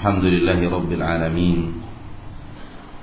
[0.00, 1.60] الحمد لله رب العالمين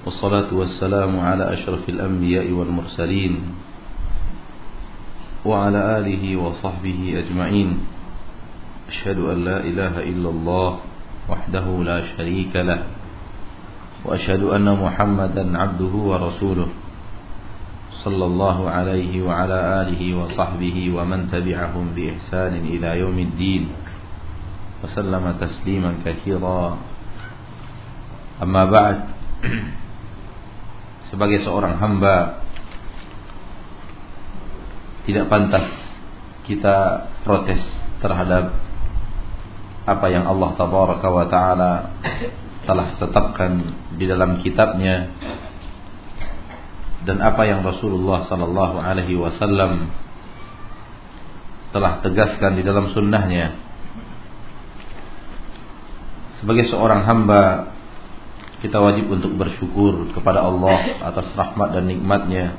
[0.06, 3.34] والصلاة والسلام على أشرف الأنبياء والمرسلين
[5.46, 7.70] وعلى آله وصحبه أجمعين.
[8.90, 10.70] أشهد أن لا إله إلا الله
[11.30, 12.82] وحده لا شريك له
[14.02, 16.70] وأشهد أن محمدا عبده ورسوله
[18.02, 23.86] صلى الله عليه وعلى آله وصحبه ومن تبعهم بإحسان إلى يوم الدين.
[24.83, 26.63] وسلم تسليما كثيرا
[28.43, 28.99] أما بعد
[31.13, 32.41] sebagai seorang hamba
[35.05, 35.69] tidak pantas
[36.49, 37.61] kita protes
[38.01, 38.57] terhadap
[39.83, 41.73] apa yang Allah tabaraka wa taala
[42.65, 45.11] telah tetapkan di dalam kitabnya
[47.03, 49.91] dan apa yang Rasulullah sallallahu alaihi wasallam
[51.75, 53.59] telah tegaskan di dalam sunnahnya
[56.42, 57.74] sebagai seorang hamba
[58.58, 62.58] kita wajib untuk bersyukur kepada Allah atas rahmat dan nikmatnya.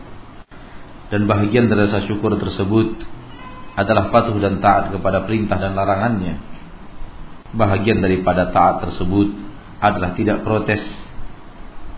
[1.08, 3.02] Dan bahagian dari rasa syukur tersebut
[3.74, 6.38] adalah patuh dan taat kepada perintah dan larangannya.
[7.54, 9.32] Bahagian daripada taat tersebut
[9.80, 10.82] adalah tidak protes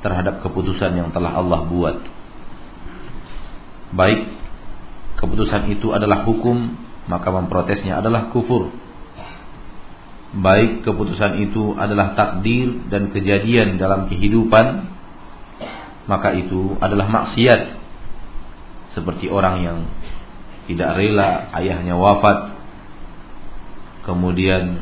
[0.01, 1.97] terhadap keputusan yang telah Allah buat.
[3.91, 4.41] Baik
[5.21, 6.79] keputusan itu adalah hukum
[7.11, 8.73] maka memprotesnya adalah kufur
[10.31, 14.87] baik keputusan itu adalah takdir dan kejadian dalam kehidupan
[16.07, 17.79] maka itu adalah maksiat.
[18.91, 19.79] Seperti orang yang
[20.67, 22.55] tidak rela ayahnya wafat
[24.07, 24.79] kemudian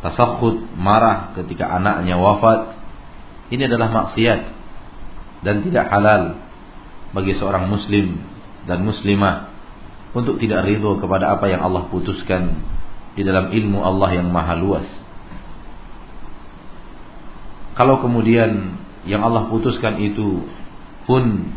[0.00, 2.80] tasakhut marah ketika anaknya wafat
[3.52, 4.40] ini adalah maksiat
[5.44, 6.40] dan tidak halal
[7.12, 8.20] bagi seorang muslim
[8.64, 9.52] dan muslimah
[10.16, 12.56] untuk tidak ridho kepada apa yang Allah putuskan
[13.14, 14.86] di dalam ilmu Allah yang maha luas.
[17.74, 18.76] Kalau kemudian
[19.08, 20.44] yang Allah putuskan itu
[21.08, 21.48] pun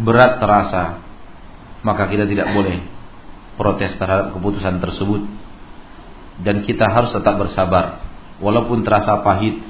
[0.00, 1.04] berat terasa,
[1.84, 2.80] maka kita tidak boleh
[3.60, 5.22] protes terhadap keputusan tersebut
[6.40, 8.00] dan kita harus tetap bersabar
[8.40, 9.60] walaupun terasa pahit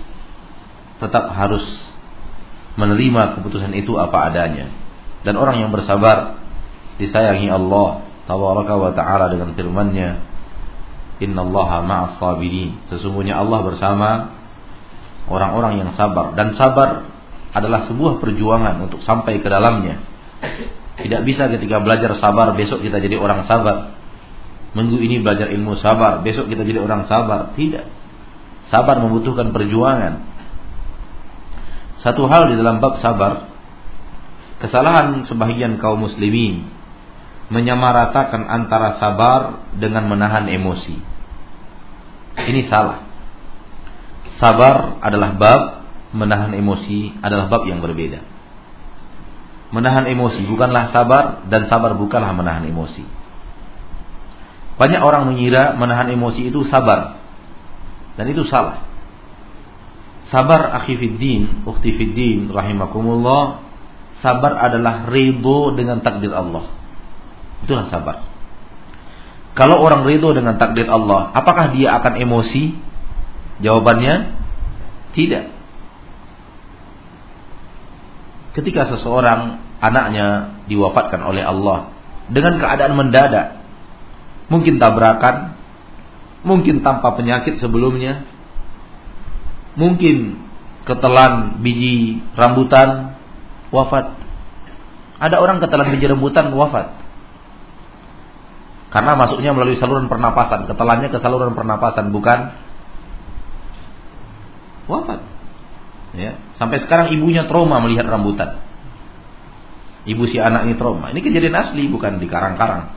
[1.03, 1.67] tetap harus
[2.79, 4.71] menerima keputusan itu apa adanya.
[5.27, 6.39] Dan orang yang bersabar
[6.97, 10.11] disayangi Allah tabaraka wa taala dengan firman-Nya,
[11.21, 14.33] "Innallaha ma'as sabirin." Sesungguhnya Allah bersama
[15.29, 17.05] orang-orang yang sabar dan sabar
[17.53, 20.01] adalah sebuah perjuangan untuk sampai ke dalamnya.
[20.97, 24.01] Tidak bisa ketika belajar sabar besok kita jadi orang sabar.
[24.73, 27.53] Minggu ini belajar ilmu sabar, besok kita jadi orang sabar.
[27.53, 27.85] Tidak.
[28.73, 30.25] Sabar membutuhkan perjuangan.
[32.01, 33.53] Satu hal di dalam bab sabar,
[34.65, 36.82] kesalahan sebagian kaum muslimin
[37.53, 40.97] menyamaratakan antara sabar dengan menahan emosi.
[42.49, 43.05] Ini salah.
[44.41, 45.63] Sabar adalah bab,
[46.17, 48.25] menahan emosi adalah bab yang berbeda.
[49.73, 53.05] Menahan emosi bukanlah sabar dan sabar bukanlah menahan emosi.
[54.81, 57.21] Banyak orang mengira menahan emosi itu sabar.
[58.17, 58.85] Dan itu salah.
[60.33, 63.61] Sabar akhi fiddin, ukhti fiddin rahimakumullah.
[64.25, 66.82] Sabar adalah ridho dengan takdir Allah.
[67.63, 68.27] Itulah sabar.
[69.53, 72.73] Kalau orang ridho dengan takdir Allah, apakah dia akan emosi?
[73.61, 74.33] Jawabannya
[75.13, 75.53] tidak.
[78.57, 81.93] Ketika seseorang anaknya diwafatkan oleh Allah
[82.33, 83.61] dengan keadaan mendadak,
[84.49, 85.57] mungkin tabrakan,
[86.45, 88.25] mungkin tanpa penyakit sebelumnya,
[89.77, 90.41] mungkin
[90.89, 93.21] ketelan biji rambutan
[93.69, 94.17] wafat.
[95.21, 97.02] Ada orang ketelan biji rambutan wafat.
[98.93, 102.53] Karena masuknya melalui saluran pernapasan, ketelannya ke saluran pernapasan bukan
[104.85, 105.21] wafat.
[106.13, 108.61] Ya, sampai sekarang ibunya trauma melihat rambutan.
[110.05, 111.09] Ibu si anak ini trauma.
[111.09, 112.93] Ini kejadian asli bukan di karang-karang.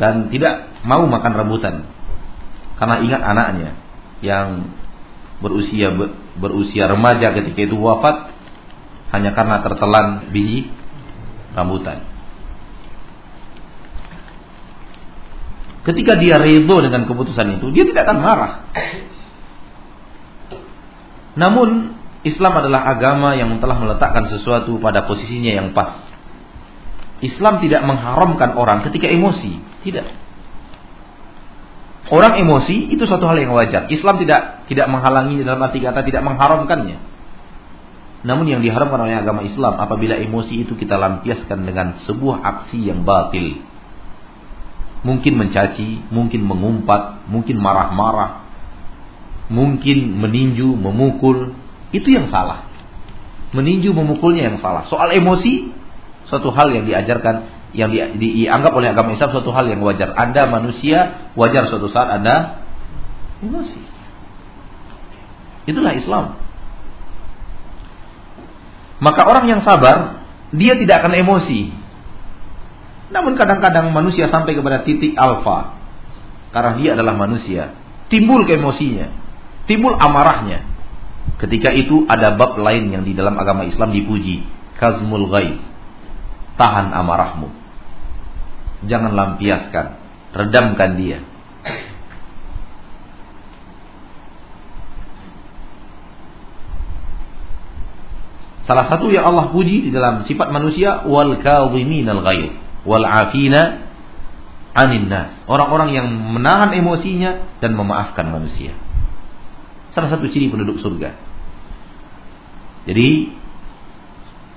[0.00, 1.84] Dan tidak mau makan rambutan.
[2.80, 3.76] Karena ingat anaknya
[4.24, 4.72] yang
[5.44, 5.92] berusia
[6.38, 8.30] berusia remaja ketika itu wafat
[9.12, 10.70] hanya karena tertelan biji
[11.52, 12.17] rambutan.
[15.88, 18.52] Ketika dia ridho dengan keputusan itu, dia tidak akan marah.
[21.32, 21.96] Namun
[22.28, 26.04] Islam adalah agama yang telah meletakkan sesuatu pada posisinya yang pas.
[27.24, 30.12] Islam tidak mengharamkan orang ketika emosi, tidak.
[32.12, 33.88] Orang emosi itu suatu hal yang wajar.
[33.88, 37.00] Islam tidak tidak menghalangi dalam arti kata tidak mengharamkannya.
[38.28, 43.08] Namun yang diharamkan oleh agama Islam apabila emosi itu kita lampiaskan dengan sebuah aksi yang
[43.08, 43.67] batil.
[45.06, 48.42] Mungkin mencaci, mungkin mengumpat, mungkin marah-marah,
[49.46, 51.54] mungkin meninju, memukul,
[51.94, 52.66] itu yang salah.
[53.54, 54.84] Meninju, memukulnya yang salah.
[54.90, 55.72] Soal emosi,
[56.28, 60.12] suatu hal yang diajarkan, yang di, dianggap oleh agama Islam suatu hal yang wajar.
[60.18, 62.64] Anda manusia, wajar suatu saat Anda
[63.40, 63.80] emosi.
[65.68, 66.24] Itulah Islam.
[68.98, 71.70] Maka orang yang sabar, dia tidak akan emosi.
[73.08, 75.76] Namun kadang-kadang manusia sampai kepada titik alfa.
[76.52, 77.72] Karena dia adalah manusia.
[78.12, 79.08] Timbul keemosinya.
[79.68, 80.64] Timbul amarahnya.
[81.40, 84.44] Ketika itu ada bab lain yang di dalam agama Islam dipuji.
[84.76, 85.56] Kazmul ghaib.
[86.60, 87.48] Tahan amarahmu.
[88.88, 89.86] Jangan lampiaskan.
[90.36, 91.18] Redamkan dia.
[98.68, 103.88] Salah satu yang Allah puji di dalam sifat manusia wal kadhiminal ghaib wal afina
[104.76, 105.34] anin nas.
[105.50, 108.76] Orang-orang yang menahan emosinya dan memaafkan manusia.
[109.96, 111.16] Salah satu ciri penduduk surga.
[112.86, 113.34] Jadi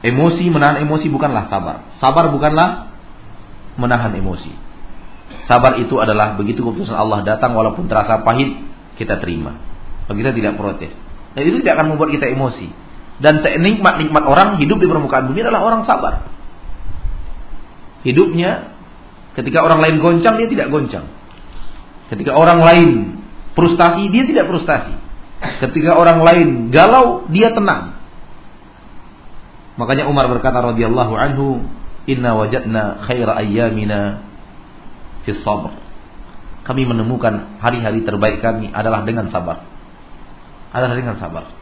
[0.06, 1.89] emosi menahan emosi bukanlah sabar.
[1.97, 2.94] Sabar bukanlah
[3.79, 4.53] menahan emosi.
[5.47, 8.56] Sabar itu adalah begitu keputusan Allah datang walaupun terasa pahit
[9.00, 9.57] kita terima.
[10.12, 10.91] Kita tidak protes.
[11.31, 12.68] Dan itu tidak akan membuat kita emosi.
[13.23, 16.27] Dan senikmat-nikmat orang hidup di permukaan bumi adalah orang sabar.
[18.01, 18.74] Hidupnya
[19.38, 21.06] ketika orang lain goncang dia tidak goncang.
[22.09, 22.89] Ketika orang lain
[23.53, 24.94] frustasi dia tidak frustasi.
[25.42, 27.98] Ketika orang lain galau dia tenang.
[29.80, 31.65] Makanya Umar berkata radhiyallahu anhu,
[32.06, 34.21] "Inna wajadna khaira ayyamina
[35.25, 35.74] fi sabr."
[36.62, 39.65] Kami menemukan hari-hari terbaik kami adalah dengan sabar.
[40.69, 41.60] Adalah dengan sabar.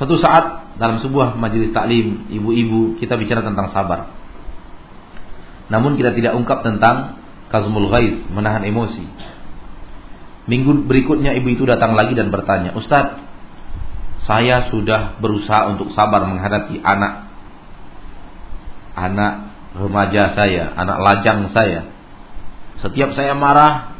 [0.00, 4.16] Suatu saat dalam sebuah majelis taklim ibu-ibu kita bicara tentang sabar.
[5.68, 7.20] Namun kita tidak ungkap tentang
[7.52, 9.04] kazmul ghaiz, menahan emosi.
[10.48, 13.20] Minggu berikutnya ibu itu datang lagi dan bertanya, "Ustaz,
[14.24, 17.28] saya sudah berusaha untuk sabar menghadapi anak
[18.96, 19.32] anak
[19.76, 21.86] remaja saya, anak lajang saya.
[22.80, 23.94] Setiap saya marah,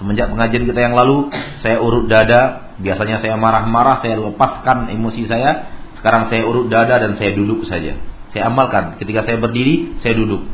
[0.00, 1.28] semenjak pengajian kita yang lalu,
[1.60, 5.68] saya urut dada, biasanya saya marah-marah, saya lepaskan emosi saya,
[6.00, 7.98] sekarang saya urut dada dan saya duduk saja.
[8.32, 8.96] Saya amalkan.
[8.96, 10.48] Ketika saya berdiri, saya duduk.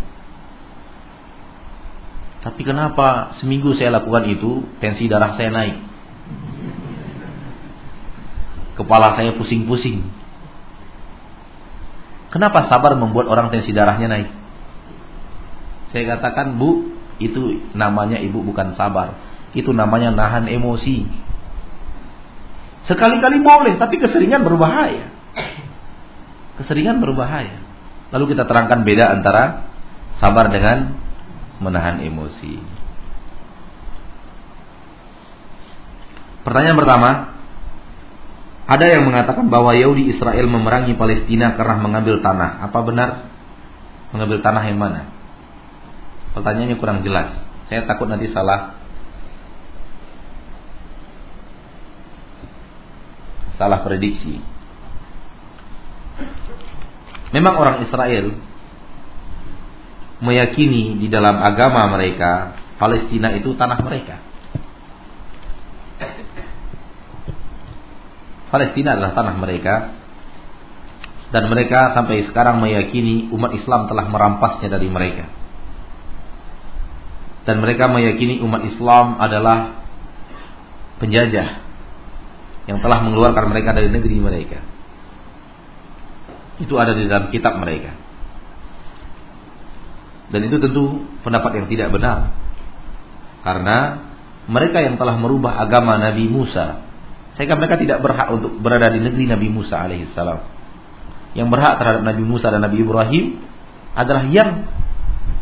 [2.42, 5.76] Tapi kenapa seminggu saya lakukan itu, tensi darah saya naik.
[8.78, 10.06] Kepala saya pusing-pusing.
[12.30, 14.28] Kenapa sabar membuat orang tensi darahnya naik?
[15.90, 19.16] Saya katakan, Bu, itu namanya ibu bukan sabar.
[19.56, 21.08] Itu namanya nahan emosi.
[22.88, 25.12] Sekali-kali boleh, tapi keseringan berbahaya.
[26.56, 27.60] Keseringan berbahaya.
[28.16, 29.68] Lalu kita terangkan beda antara
[30.16, 30.96] sabar dengan
[31.60, 32.56] menahan emosi.
[36.48, 37.10] Pertanyaan pertama,
[38.64, 42.64] ada yang mengatakan bahwa Yahudi Israel memerangi Palestina karena mengambil tanah.
[42.72, 43.28] Apa benar?
[44.16, 45.12] Mengambil tanah yang mana?
[46.32, 47.36] Pertanyaannya kurang jelas.
[47.68, 48.77] Saya takut nanti salah
[53.58, 54.38] salah prediksi.
[57.34, 58.32] Memang orang Israel
[60.24, 64.16] meyakini di dalam agama mereka Palestina itu tanah mereka.
[68.48, 69.74] Palestina adalah tanah mereka
[71.28, 75.28] dan mereka sampai sekarang meyakini umat Islam telah merampasnya dari mereka.
[77.44, 79.84] Dan mereka meyakini umat Islam adalah
[81.02, 81.67] penjajah
[82.68, 84.60] yang telah mengeluarkan mereka dari negeri mereka.
[86.60, 87.96] Itu ada di dalam kitab mereka.
[90.28, 92.36] Dan itu tentu pendapat yang tidak benar.
[93.40, 94.04] Karena
[94.44, 96.84] mereka yang telah merubah agama Nabi Musa,
[97.40, 100.40] sehingga mereka tidak berhak untuk berada di negeri Nabi Musa alaihissalam.
[101.32, 103.24] Yang berhak terhadap Nabi Musa dan Nabi Ibrahim
[103.96, 104.68] adalah yang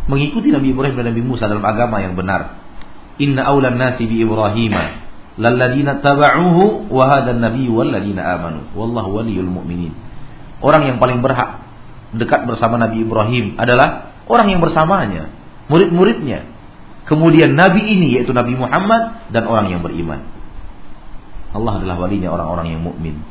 [0.06, 2.62] mengikuti Nabi Ibrahim dan Nabi Musa dalam agama yang benar.
[3.18, 4.76] Inna awlan nasi bi Ibrahim
[5.36, 9.92] lalladina taba'uhu wa hadan nabi walladina amanu wallahu waliyul mu'minin.
[10.64, 11.60] Orang yang paling berhak
[12.16, 15.28] dekat bersama Nabi Ibrahim adalah orang yang bersamanya,
[15.68, 16.48] murid-muridnya.
[17.06, 20.26] Kemudian Nabi ini yaitu Nabi Muhammad dan orang yang beriman.
[21.54, 23.22] Allah adalah walinya orang-orang yang mukmin.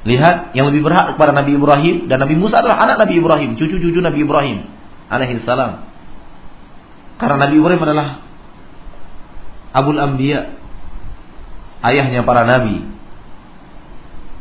[0.00, 4.00] Lihat, yang lebih berhak kepada Nabi Ibrahim dan Nabi Musa adalah anak Nabi Ibrahim, cucu-cucu
[4.00, 4.58] Nabi Ibrahim
[5.12, 5.84] alaihi salam.
[7.20, 8.06] Karena Nabi Ibrahim adalah
[9.76, 10.59] Abul Anbiya,
[11.84, 12.86] ayahnya para nabi.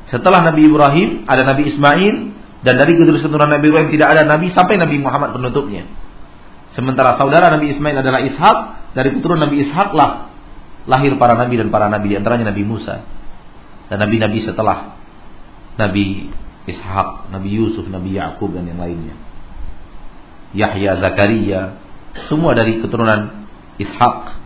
[0.10, 2.16] Setelah Nabi Ibrahim ada Nabi Ismail,
[2.60, 5.88] Dan dari keturunan Nabi Ibrahim tidak ada nabi sampai Nabi Muhammad penutupnya.
[6.76, 8.58] Sementara saudara Nabi Ismail adalah Ishak,
[9.00, 10.28] dari keturunan Nabi Ishak lah
[10.90, 13.06] lahir para nabi dan para nabi di antaranya Nabi Musa
[13.90, 15.00] dan nabi-nabi setelah
[15.80, 16.30] Nabi
[16.70, 19.18] Ishak, Nabi Yusuf, Nabi Yakub dan yang lainnya.
[20.54, 21.82] Yahya, Zakaria,
[22.30, 23.50] semua dari keturunan
[23.82, 24.38] Ishak.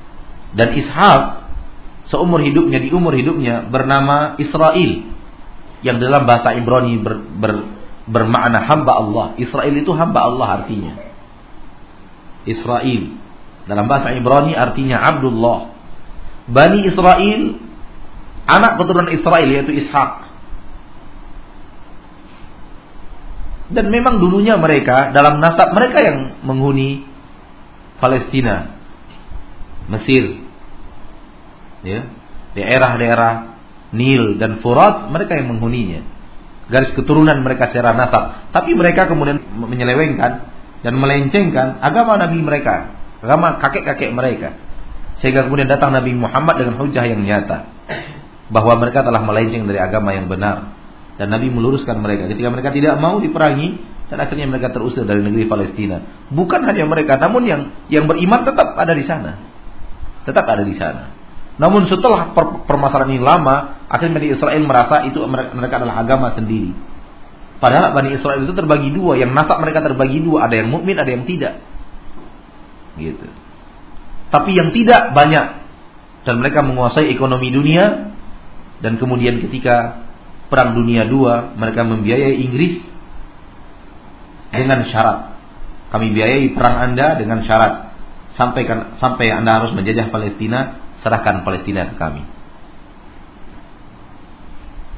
[0.56, 1.22] Dan Ishak
[2.14, 4.92] seumur hidupnya di umur hidupnya bernama Israel
[5.82, 7.54] yang dalam bahasa Ibrani ber, ber,
[8.06, 9.26] bermakna hamba Allah.
[9.42, 10.94] Israel itu hamba Allah artinya.
[12.46, 13.02] Israel
[13.66, 15.74] dalam bahasa Ibrani artinya Abdullah.
[16.54, 17.42] Bani Israel
[18.44, 20.30] anak keturunan Israel yaitu Ishak.
[23.74, 27.08] Dan memang dulunya mereka dalam nasab mereka yang menghuni
[28.04, 28.76] Palestina,
[29.88, 30.43] Mesir,
[31.84, 32.08] ya,
[32.58, 33.54] daerah-daerah
[33.94, 36.02] Nil dan Furat mereka yang menghuninya.
[36.72, 38.50] Garis keturunan mereka secara nasab.
[38.50, 40.32] Tapi mereka kemudian menyelewengkan
[40.82, 44.58] dan melencengkan agama Nabi mereka, agama kakek-kakek mereka.
[45.22, 47.70] Sehingga kemudian datang Nabi Muhammad dengan hujah yang nyata
[48.50, 50.74] bahwa mereka telah melenceng dari agama yang benar
[51.16, 53.78] dan Nabi meluruskan mereka ketika mereka tidak mau diperangi
[54.10, 56.28] dan akhirnya mereka terusir dari negeri Palestina.
[56.34, 59.38] Bukan hanya mereka, namun yang yang beriman tetap ada di sana.
[60.26, 61.23] Tetap ada di sana.
[61.62, 66.74] Namun setelah per, permasalahan ini lama, akhirnya Bani Israel merasa itu mereka adalah agama sendiri.
[67.62, 71.08] Padahal Bani Israel itu terbagi dua, yang nasab mereka terbagi dua, ada yang mukmin, ada
[71.08, 71.62] yang tidak.
[72.98, 73.28] Gitu.
[74.34, 75.46] Tapi yang tidak banyak
[76.24, 78.16] dan mereka menguasai ekonomi dunia
[78.82, 80.04] dan kemudian ketika
[80.48, 82.84] perang dunia dua mereka membiayai Inggris
[84.54, 85.20] dengan syarat
[85.94, 87.94] kami biayai perang Anda dengan syarat
[88.34, 88.66] sampai
[88.98, 92.24] sampai Anda harus menjajah Palestina serahkan Palestina ke kami.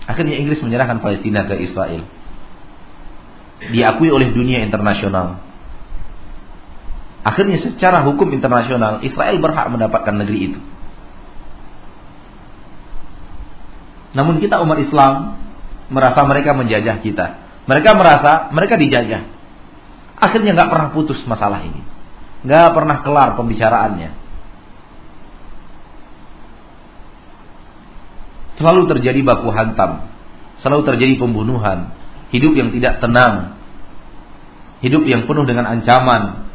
[0.05, 2.05] Akhirnya Inggris menyerahkan Palestina ke Israel
[3.73, 5.41] diakui oleh dunia internasional.
[7.25, 10.59] Akhirnya secara hukum internasional Israel berhak mendapatkan negeri itu.
[14.13, 15.13] Namun kita umat Islam
[15.89, 17.25] merasa mereka menjajah kita.
[17.65, 19.25] Mereka merasa mereka dijajah.
[20.21, 21.81] Akhirnya nggak pernah putus masalah ini,
[22.45, 24.24] nggak pernah kelar pembicaraannya.
[28.55, 30.07] Selalu terjadi baku hantam,
[30.63, 31.91] selalu terjadi pembunuhan,
[32.31, 33.59] hidup yang tidak tenang,
[34.79, 36.47] hidup yang penuh dengan ancaman.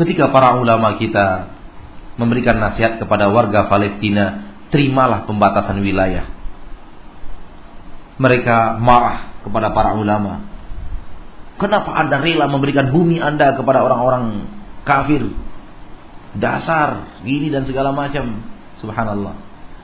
[0.00, 1.52] Ketika para ulama kita
[2.16, 6.24] memberikan nasihat kepada warga Palestina, terimalah pembatasan wilayah.
[8.20, 10.44] Mereka marah kepada para ulama.
[11.60, 14.48] Kenapa Anda rela memberikan bumi Anda kepada orang-orang
[14.88, 15.28] kafir?
[16.36, 18.40] Dasar, gini dan segala macam.
[18.80, 19.34] Subhanallah.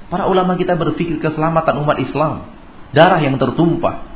[0.09, 2.57] Para ulama kita berpikir keselamatan umat Islam
[2.97, 4.07] darah yang tertumpah.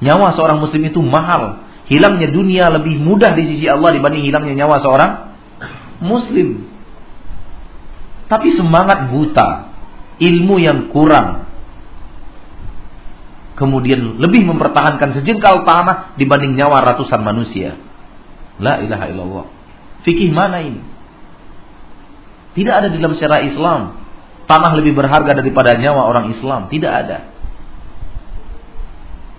[0.00, 1.64] Nyawa seorang muslim itu mahal.
[1.84, 5.10] Hilangnya dunia lebih mudah di sisi Allah dibanding hilangnya nyawa seorang
[6.00, 6.64] muslim.
[8.24, 9.68] Tapi semangat buta,
[10.16, 11.44] ilmu yang kurang,
[13.54, 17.76] kemudian lebih mempertahankan sejengkal tanah dibanding nyawa ratusan manusia.
[18.58, 19.46] La ilaha illallah.
[20.08, 20.80] Fikih mana ini?
[22.54, 24.03] Tidak ada di dalam syariat Islam.
[24.44, 26.68] Tanah lebih berharga daripada nyawa orang Islam.
[26.68, 27.32] Tidak ada.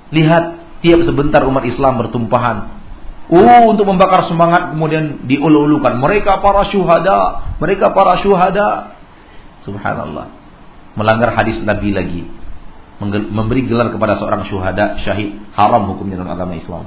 [0.09, 0.43] Lihat
[0.81, 2.57] tiap sebentar umat Islam bertumpahan.
[3.25, 5.97] Oh, untuk membakar semangat kemudian diulu-ulukan.
[5.97, 8.97] Mereka para syuhada, mereka para syuhada.
[9.65, 10.29] Subhanallah.
[10.93, 12.21] Melanggar hadis Nabi lagi.
[13.01, 16.85] Memberi gelar kepada seorang syuhada, syahid, haram hukumnya dalam agama Islam.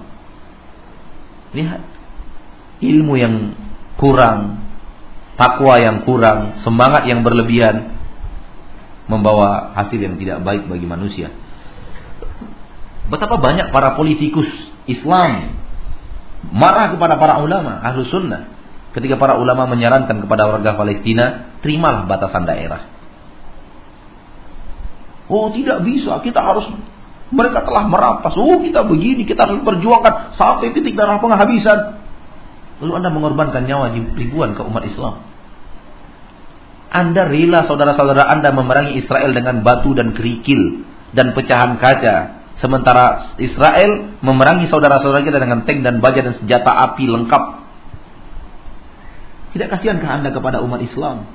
[1.52, 1.82] Lihat.
[2.78, 3.58] Ilmu yang
[3.98, 4.62] kurang,
[5.34, 7.97] takwa yang kurang, semangat yang berlebihan
[9.08, 11.32] membawa hasil yang tidak baik bagi manusia.
[13.08, 14.48] Betapa banyak para politikus
[14.84, 15.56] Islam
[16.52, 18.52] marah kepada para ulama ahlu sunnah
[18.92, 22.88] ketika para ulama menyarankan kepada warga Palestina terimalah batasan daerah.
[25.28, 26.64] Oh tidak bisa, kita harus
[27.28, 28.32] mereka telah merampas.
[28.36, 32.00] Oh kita begini, kita harus perjuangkan sampai titik darah penghabisan.
[32.80, 35.20] Lalu Anda mengorbankan nyawa ribuan ke umat Islam.
[36.88, 44.18] Anda rela saudara-saudara Anda memerangi Israel dengan batu dan kerikil dan pecahan kaca Sementara Israel
[44.18, 47.42] memerangi saudara-saudara kita dengan tank dan baja dan senjata api lengkap.
[49.54, 51.30] Tidak kasihankah Anda kepada umat Islam?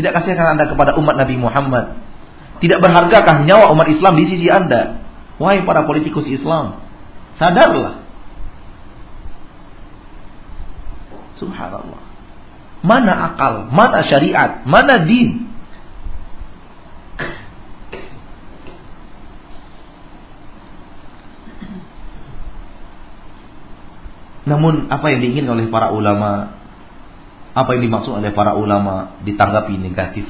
[0.00, 2.00] Tidak kasihankah Anda kepada umat Nabi Muhammad?
[2.64, 5.04] Tidak berhargakah nyawa umat Islam di sisi Anda?
[5.36, 6.80] Wahai para politikus Islam,
[7.36, 8.00] sadarlah.
[11.36, 12.11] Subhanallah.
[12.82, 13.70] Mana akal?
[13.70, 14.66] Mana syariat?
[14.66, 15.46] Mana din?
[24.42, 26.58] Namun apa yang diinginkan oleh para ulama
[27.54, 30.26] Apa yang dimaksud oleh para ulama Ditanggapi negatif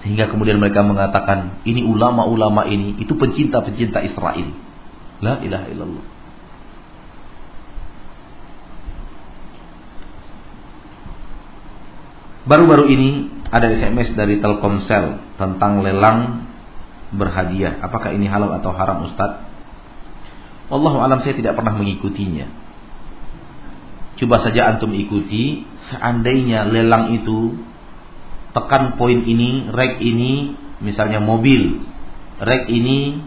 [0.00, 4.56] Sehingga kemudian mereka mengatakan Ini ulama-ulama ini Itu pencinta-pencinta Israel
[5.20, 6.19] La ilaha illallah
[12.50, 16.50] Baru-baru ini ada SMS dari Telkomsel tentang lelang
[17.14, 17.78] berhadiah.
[17.78, 19.46] Apakah ini halal atau haram Ustaz?
[20.66, 22.50] Wallahu alam saya tidak pernah mengikutinya.
[24.18, 25.62] Coba saja antum ikuti,
[25.94, 27.54] seandainya lelang itu
[28.50, 31.86] tekan poin ini, rek ini, misalnya mobil,
[32.42, 33.22] rek ini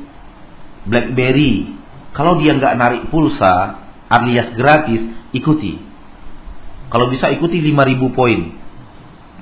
[0.84, 1.80] BlackBerry.
[2.12, 5.80] Kalau dia nggak narik pulsa alias gratis, ikuti.
[6.92, 8.63] Kalau bisa ikuti 5000 poin.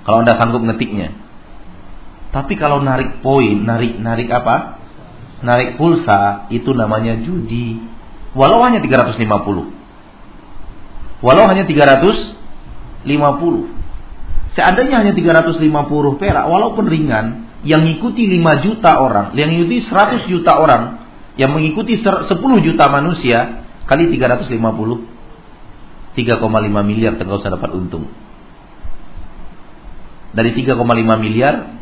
[0.01, 1.13] Kalau Anda sanggup ngetiknya.
[2.31, 4.79] Tapi kalau narik poin, narik narik apa?
[5.43, 7.77] Narik pulsa itu namanya judi.
[8.31, 9.27] Walau hanya 350.
[11.21, 13.03] Walau hanya 350.
[14.51, 20.57] Seandainya hanya 350 perak, walaupun ringan, yang mengikuti 5 juta orang, yang mengikuti 100 juta
[20.57, 20.97] orang,
[21.37, 22.27] yang mengikuti 10
[22.59, 24.55] juta manusia, kali 350,
[26.15, 28.09] 3,5 miliar tengah usah dapat untung.
[30.31, 30.79] Dari 3,5
[31.19, 31.81] miliar,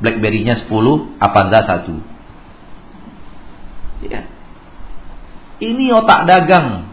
[0.00, 4.08] Blackberry-nya 10, Avanza 1.
[4.08, 4.24] Ya.
[5.60, 6.88] Ini otak dagang.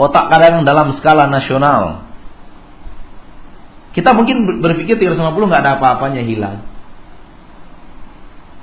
[0.00, 2.08] Otak kadang dalam skala nasional.
[3.92, 6.64] Kita mungkin berpikir 350 nggak ada apa-apanya hilang.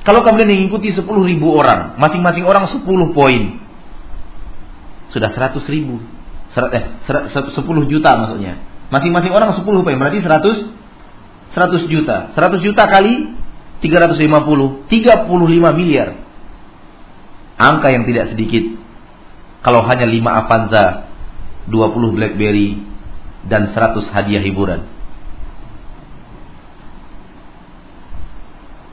[0.01, 2.81] Kalau kemudian mengikuti 10 ribu orang, masing-masing orang 10
[3.13, 3.61] poin,
[5.13, 6.01] sudah 100 ribu,
[6.73, 8.57] eh, 10 juta maksudnya.
[8.89, 10.78] Masing-masing orang 10 poin, berarti 100
[11.53, 12.33] 100 juta.
[12.37, 13.33] 100 juta kali
[13.81, 16.09] 350, 35 miliar.
[17.59, 18.63] Angka yang tidak sedikit.
[19.63, 20.85] Kalau hanya 5 Avanza,
[21.67, 22.79] 20 Blackberry,
[23.47, 24.87] dan 100 hadiah hiburan.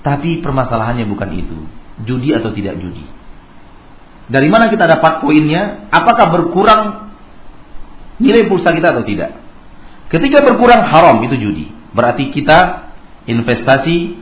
[0.06, 1.58] Tapi permasalahannya bukan itu.
[2.06, 3.02] Judi atau tidak judi.
[4.26, 5.90] Dari mana kita dapat poinnya?
[5.90, 7.10] Apakah berkurang
[8.22, 9.34] nilai pulsa kita atau tidak?
[10.06, 11.75] Ketika berkurang haram itu judi.
[11.96, 12.92] Berarti kita
[13.24, 14.20] investasi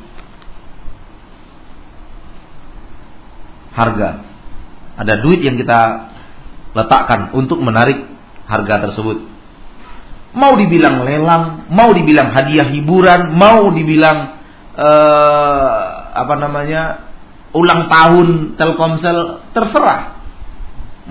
[3.75, 4.23] harga.
[4.95, 5.81] Ada duit yang kita
[6.79, 8.07] letakkan untuk menarik
[8.47, 9.27] harga tersebut.
[10.35, 14.39] Mau dibilang lelang, mau dibilang hadiah hiburan, mau dibilang
[14.75, 15.71] uh,
[16.15, 16.83] apa namanya
[17.55, 20.15] ulang tahun Telkomsel, terserah.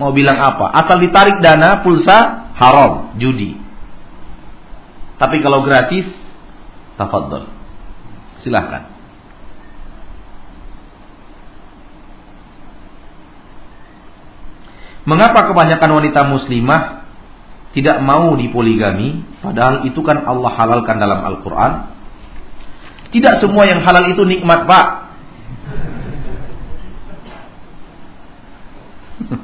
[0.00, 0.72] Mau bilang apa?
[0.72, 3.56] Asal ditarik dana pulsa haram, judi.
[5.16, 6.23] Tapi kalau gratis
[6.94, 7.50] Tafadhol.
[8.42, 8.94] Silahkan.
[15.04, 17.04] Mengapa kebanyakan wanita muslimah
[17.76, 21.92] tidak mau dipoligami padahal itu kan Allah halalkan dalam Al-Qur'an?
[23.12, 24.86] Tidak semua yang halal itu nikmat, Pak.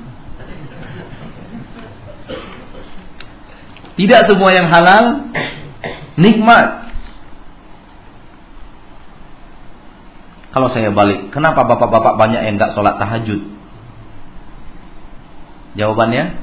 [4.01, 5.31] Tidak semua yang halal
[6.19, 6.80] nikmat.
[10.51, 13.39] Kalau saya balik, kenapa bapak-bapak banyak yang nggak sholat tahajud?
[15.79, 16.43] Jawabannya,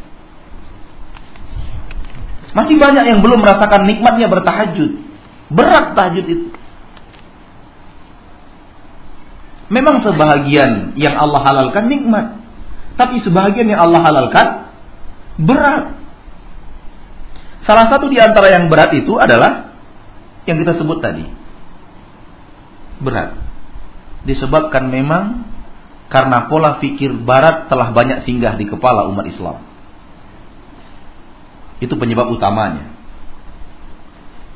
[2.55, 4.91] masih banyak yang belum merasakan nikmatnya bertahajud.
[5.51, 6.47] Berat tahajud itu.
[9.67, 12.39] Memang sebahagian yang Allah halalkan nikmat.
[12.95, 14.47] Tapi sebahagian yang Allah halalkan
[15.43, 15.99] berat.
[17.67, 19.75] Salah satu di antara yang berat itu adalah
[20.47, 21.27] yang kita sebut tadi.
[23.03, 23.46] Berat
[24.27, 25.47] disebabkan memang
[26.11, 29.63] karena pola pikir barat telah banyak singgah di kepala umat Islam.
[31.79, 32.91] Itu penyebab utamanya.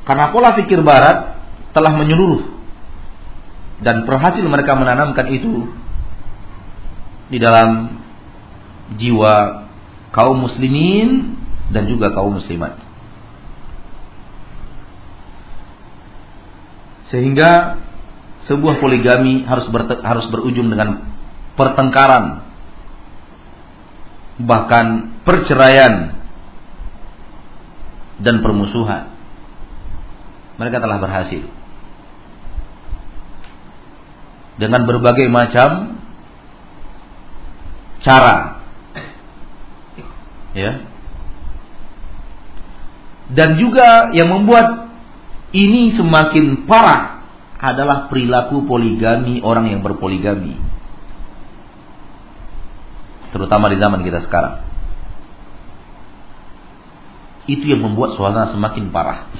[0.04, 1.40] Karena pola pikir barat
[1.72, 2.52] telah menyeluruh
[3.80, 5.70] dan berhasil mereka menanamkan itu
[7.32, 7.96] di dalam
[9.00, 9.64] jiwa
[10.12, 11.40] kaum muslimin
[11.72, 12.76] dan juga kaum muslimat.
[17.08, 17.80] Sehingga
[18.50, 19.70] sebuah poligami harus
[20.02, 21.06] harus berujung dengan
[21.54, 22.42] pertengkaran
[24.42, 26.18] bahkan perceraian
[28.22, 29.12] dan permusuhan.
[30.58, 31.42] Mereka telah berhasil.
[34.58, 35.98] Dengan berbagai macam
[38.02, 38.62] cara
[40.54, 40.72] ya.
[43.32, 44.92] Dan juga yang membuat
[45.56, 47.11] ini semakin parah
[47.62, 50.58] adalah perilaku poligami orang yang berpoligami.
[53.30, 54.66] Terutama di zaman kita sekarang.
[57.46, 59.30] Itu yang membuat suasana semakin parah.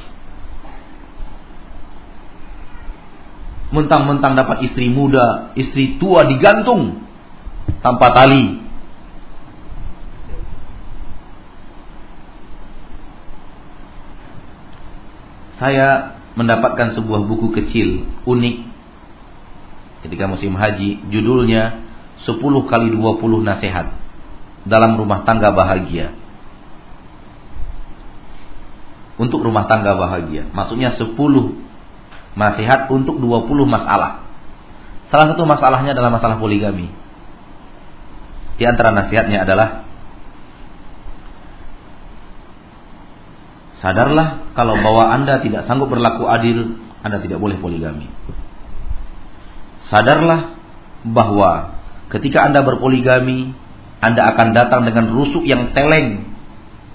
[3.75, 7.03] Mentang-mentang dapat istri muda, istri tua digantung
[7.83, 8.63] tanpa tali.
[15.59, 18.57] Saya mendapatkan sebuah buku kecil, unik.
[20.09, 21.83] Ketika musim haji, judulnya
[22.27, 23.87] 10 kali 20 nasihat
[24.67, 26.15] dalam rumah tangga bahagia
[29.23, 30.51] untuk rumah tangga bahagia.
[30.51, 31.15] Maksudnya 10
[32.35, 34.27] nasihat untuk 20 masalah.
[35.13, 36.89] Salah satu masalahnya adalah masalah poligami.
[38.57, 39.85] Di antara nasihatnya adalah
[43.83, 48.07] Sadarlah kalau bahwa Anda tidak sanggup berlaku adil, Anda tidak boleh poligami.
[49.91, 50.55] Sadarlah
[51.03, 51.83] bahwa
[52.15, 53.51] ketika Anda berpoligami,
[53.99, 56.31] Anda akan datang dengan rusuk yang teleng,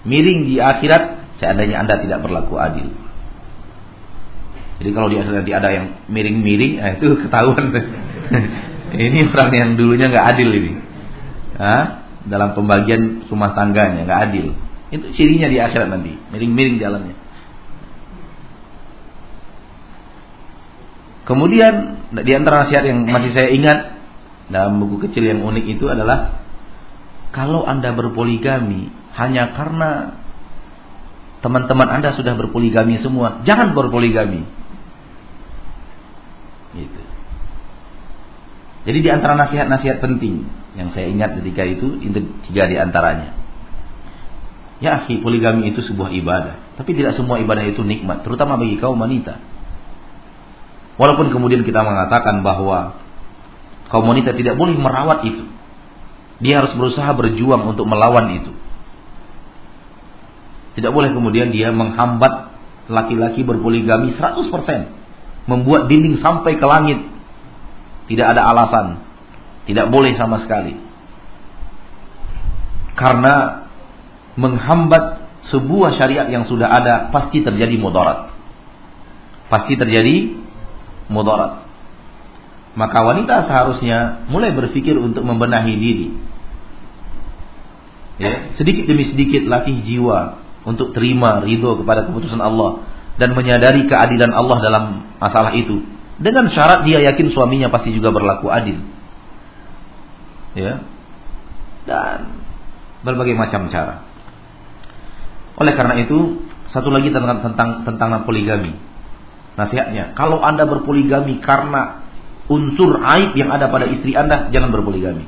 [0.08, 2.88] miring di akhirat seandainya Anda tidak berlaku adil.
[4.80, 7.73] Jadi kalau di akhirat ada yang miring-miring, eh, itu ketahuan.
[8.95, 10.71] ini orang yang dulunya nggak adil ini.
[11.60, 12.08] Hah?
[12.23, 14.47] Dalam pembagian rumah tangganya nggak adil.
[14.88, 17.15] Itu cirinya di akhirat nanti, miring-miring jalannya.
[21.28, 21.73] Kemudian
[22.23, 24.00] di antara nasihat yang masih saya ingat
[24.47, 26.39] dalam buku kecil yang unik itu adalah
[27.36, 28.88] kalau Anda berpoligami
[29.19, 30.15] hanya karena
[31.43, 34.47] teman-teman Anda sudah berpoligami semua, jangan berpoligami.
[36.80, 37.02] Gitu.
[38.88, 40.47] Jadi di antara nasihat-nasihat penting
[40.80, 43.36] yang saya ingat ketika itu, itu tiga di antaranya.
[44.77, 46.77] Ya akhi, poligami itu sebuah ibadah.
[46.77, 49.41] Tapi tidak semua ibadah itu nikmat, terutama bagi kaum wanita.
[50.97, 52.97] Walaupun kemudian kita mengatakan bahwa
[53.89, 55.45] kaum wanita tidak boleh merawat itu.
[56.37, 58.53] Dia harus berusaha berjuang untuk melawan itu.
[60.77, 62.53] Tidak boleh kemudian dia menghambat
[62.85, 64.53] laki-laki berpoligami 100%.
[65.49, 67.01] Membuat dinding sampai ke langit.
[68.05, 69.01] Tidak ada alasan.
[69.65, 70.77] Tidak boleh sama sekali.
[72.93, 73.66] Karena
[74.38, 78.32] menghambat sebuah syariat yang sudah ada pasti terjadi mudarat.
[79.52, 80.38] Pasti terjadi
[81.10, 81.65] mudarat.
[82.78, 86.08] Maka wanita seharusnya mulai berpikir untuk membenahi diri.
[88.17, 92.86] Ya, sedikit demi sedikit latih jiwa untuk terima ridho kepada keputusan Allah
[93.17, 94.84] dan menyadari keadilan Allah dalam
[95.21, 98.82] masalah itu dengan syarat dia yakin suaminya pasti juga berlaku adil.
[100.58, 100.82] Ya.
[101.86, 102.41] Dan
[103.06, 104.06] berbagai macam cara.
[105.57, 108.77] Oleh karena itu, satu lagi tentang tentang tentang poligami.
[109.57, 112.05] Nasihatnya, kalau Anda berpoligami karena
[112.45, 115.25] unsur aib yang ada pada istri Anda, jangan berpoligami.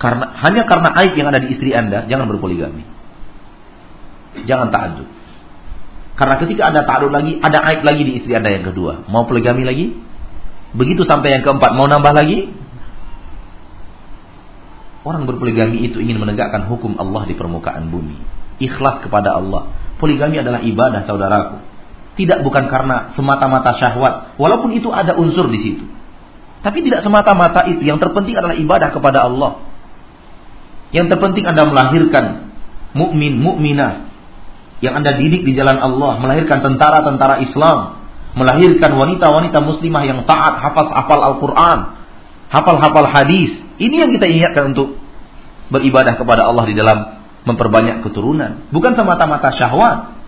[0.00, 2.82] Karena hanya karena aib yang ada di istri Anda, jangan berpoligami.
[4.48, 5.08] Jangan ta'adud.
[6.16, 9.04] Karena ketika Anda ta'adud lagi, ada aib lagi di istri Anda yang kedua.
[9.12, 9.92] Mau poligami lagi?
[10.72, 12.48] Begitu sampai yang keempat, mau nambah lagi?
[15.02, 18.14] Orang berpoligami itu ingin menegakkan hukum Allah di permukaan bumi.
[18.62, 19.74] Ikhlas kepada Allah.
[19.98, 21.58] Poligami adalah ibadah saudaraku.
[22.14, 24.38] Tidak bukan karena semata-mata syahwat.
[24.38, 25.84] Walaupun itu ada unsur di situ.
[26.62, 27.82] Tapi tidak semata-mata itu.
[27.82, 29.58] Yang terpenting adalah ibadah kepada Allah.
[30.94, 32.52] Yang terpenting Anda melahirkan
[32.94, 34.12] mukmin, mukminah
[34.82, 38.02] yang Anda didik di jalan Allah, melahirkan tentara-tentara Islam,
[38.34, 41.78] melahirkan wanita-wanita muslimah yang taat, hafal-hafal Al-Qur'an,
[42.50, 44.98] hafal-hafal hadis, ini yang kita ingatkan untuk
[45.72, 50.20] beribadah kepada Allah di dalam memperbanyak keturunan, bukan semata-mata syahwat.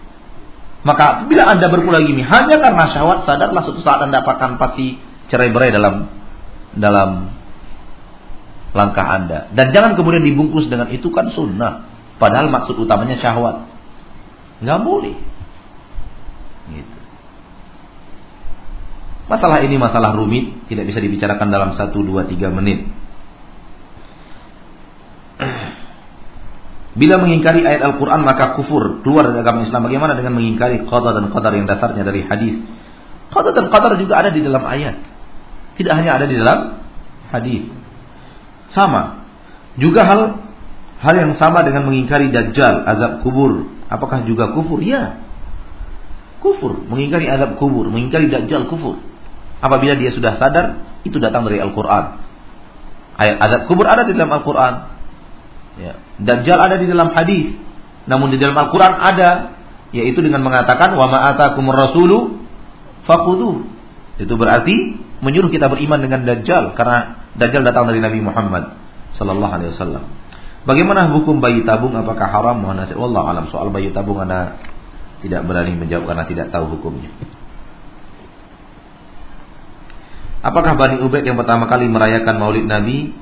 [0.84, 5.00] Maka bila Anda berpoligami hanya karena syahwat, sadarlah suatu saat Anda akan pasti
[5.32, 6.12] cerai-berai dalam
[6.76, 7.32] dalam
[8.74, 9.48] langkah Anda.
[9.54, 11.88] Dan jangan kemudian dibungkus dengan itu kan sunnah.
[12.18, 13.64] Padahal maksud utamanya syahwat.
[14.60, 15.16] Nggak boleh.
[16.68, 16.96] Gitu.
[19.24, 22.84] Masalah ini masalah rumit, tidak bisa dibicarakan dalam 1, 2, 3 menit.
[27.00, 29.90] Bila mengingkari ayat Al-Quran maka kufur keluar dari agama Islam.
[29.90, 32.62] Bagaimana dengan mengingkari qada dan qadar yang dasarnya dari hadis?
[33.34, 34.94] Qada dan qadar juga ada di dalam ayat.
[35.74, 36.78] Tidak hanya ada di dalam
[37.34, 37.66] hadis.
[38.70, 39.26] Sama.
[39.74, 40.20] Juga hal
[41.02, 43.66] hal yang sama dengan mengingkari dajjal, azab kubur.
[43.90, 44.78] Apakah juga kufur?
[44.78, 45.18] Ya.
[46.38, 49.02] Kufur, mengingkari azab kubur, mengingkari dajjal kufur.
[49.58, 52.22] Apabila dia sudah sadar, itu datang dari Al-Qur'an.
[53.18, 54.93] Ayat azab kubur ada di dalam Al-Qur'an.
[55.80, 55.98] Ya.
[56.22, 57.58] Dajjal ada di dalam hadis.
[58.06, 59.30] Namun di dalam Al-Quran ada.
[59.94, 62.18] Yaitu dengan mengatakan, Wa ma'atakumur rasulu
[63.06, 63.66] fakudu.
[64.18, 66.78] Itu berarti menyuruh kita beriman dengan Dajjal.
[66.78, 68.78] Karena Dajjal datang dari Nabi Muhammad
[69.18, 70.04] Sallallahu Alaihi Wasallam.
[70.64, 71.92] Bagaimana hukum bayi tabung?
[71.92, 72.56] Apakah haram?
[72.64, 72.96] Mohon nasihat.
[72.96, 74.56] Allah alam soal bayi tabung anda
[75.20, 77.12] tidak berani menjawab karena tidak tahu hukumnya.
[80.44, 83.16] Apakah Bani Ubaid yang pertama kali merayakan Maulid Nabi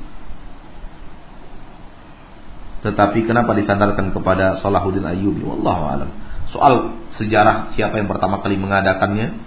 [2.83, 5.47] tetapi kenapa disandarkan kepada Salahuddin Ayyubi?
[5.47, 6.11] Wallahu alam.
[6.51, 9.39] Soal sejarah siapa yang pertama kali mengadakannya?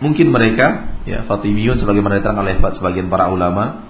[0.00, 3.84] Mungkin mereka, ya Fatimiyun sebagaimana diterangkan oleh sebagian para ulama.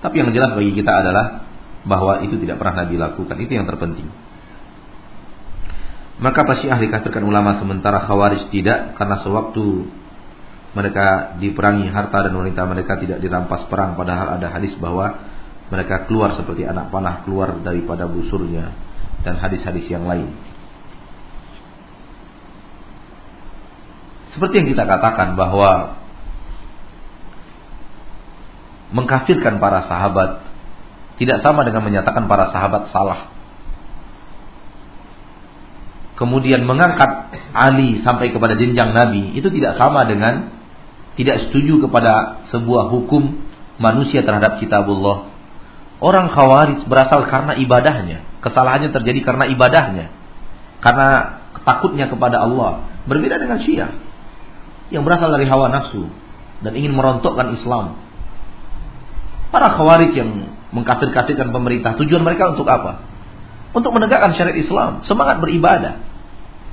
[0.00, 1.46] Tapi yang jelas bagi kita adalah
[1.84, 3.36] bahwa itu tidak pernah Nabi lakukan.
[3.38, 4.08] Itu yang terpenting.
[6.18, 9.86] Maka pasti ahli dikafirkan ulama sementara Khawarij tidak karena sewaktu
[10.72, 15.31] mereka diperangi harta dan wanita mereka tidak dirampas perang padahal ada hadis bahwa
[15.72, 18.76] mereka keluar seperti anak panah keluar daripada busurnya
[19.24, 20.28] dan hadis-hadis yang lain.
[24.36, 25.96] Seperti yang kita katakan bahwa
[28.92, 30.44] mengkafirkan para sahabat
[31.16, 33.32] tidak sama dengan menyatakan para sahabat salah.
[36.20, 40.52] Kemudian mengangkat Ali sampai kepada jenjang Nabi itu tidak sama dengan
[41.16, 43.40] tidak setuju kepada sebuah hukum
[43.80, 45.31] manusia terhadap kitabullah
[46.02, 48.26] Orang khawarij berasal karena ibadahnya.
[48.42, 50.10] Kesalahannya terjadi karena ibadahnya.
[50.82, 52.90] Karena takutnya kepada Allah.
[53.06, 53.94] Berbeda dengan Syiah.
[54.90, 56.10] Yang berasal dari hawa nafsu.
[56.66, 58.02] Dan ingin merontokkan Islam.
[59.54, 61.94] Para khawarij yang mengkafir-kafirkan pemerintah.
[61.94, 63.06] Tujuan mereka untuk apa?
[63.70, 65.06] Untuk menegakkan syariat Islam.
[65.06, 66.02] Semangat beribadah.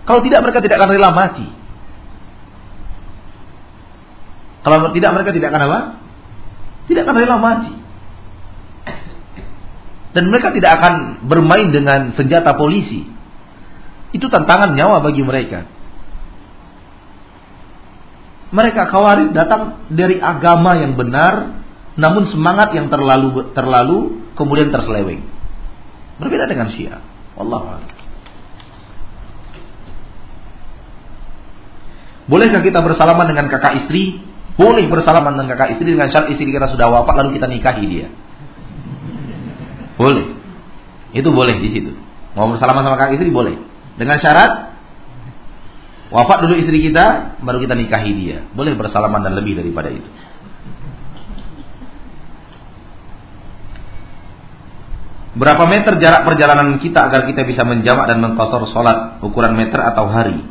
[0.09, 1.45] Kalau tidak mereka tidak akan rela mati.
[4.65, 5.79] Kalau tidak mereka tidak akan apa?
[6.89, 7.78] Tidak akan rela mati.
[10.19, 13.07] Dan mereka tidak akan bermain dengan senjata polisi.
[14.11, 15.63] Itu tantangan nyawa bagi mereka.
[18.51, 21.63] Mereka khawarij datang dari agama yang benar,
[21.95, 25.23] namun semangat yang terlalu terlalu kemudian terseleweng.
[26.19, 26.99] Berbeda dengan Syiah.
[27.39, 27.79] Allah
[32.27, 34.19] Bolehkah kita bersalaman dengan kakak istri?
[34.59, 38.11] Boleh bersalaman dengan kakak istri dengan syarat istri kita sudah wafat lalu kita nikahi dia.
[39.99, 40.31] Boleh.
[41.11, 41.91] Itu boleh di situ.
[42.39, 43.59] Mau bersalaman sama kakak istri boleh.
[43.99, 44.71] Dengan syarat
[46.07, 48.47] wafat dulu istri kita, baru kita nikahi dia.
[48.55, 50.07] Boleh bersalaman dan lebih daripada itu.
[55.39, 60.09] Berapa meter jarak perjalanan kita agar kita bisa menjamak dan mengkosor sholat ukuran meter atau
[60.09, 60.41] hari?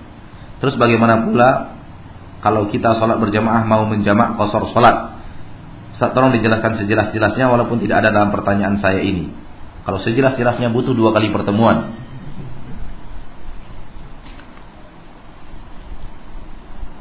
[0.63, 1.77] Terus bagaimana pula
[2.45, 5.18] kalau kita sholat berjamaah mau menjamak kosor sholat?
[5.99, 9.35] Tolong dijelaskan sejelas-jelasnya walaupun tidak ada dalam pertanyaan saya ini.
[9.83, 11.99] Kalau sejelas-jelasnya butuh dua kali pertemuan.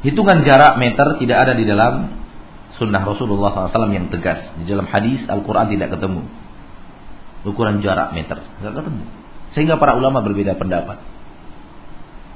[0.01, 1.93] Hitungan jarak meter tidak ada di dalam
[2.81, 4.55] sunnah Rasulullah SAW yang tegas.
[4.61, 6.25] Di dalam hadis Al-Quran tidak ketemu.
[7.45, 8.41] Ukuran jarak meter.
[8.41, 9.03] Tidak ketemu.
[9.53, 11.01] Sehingga para ulama berbeda pendapat.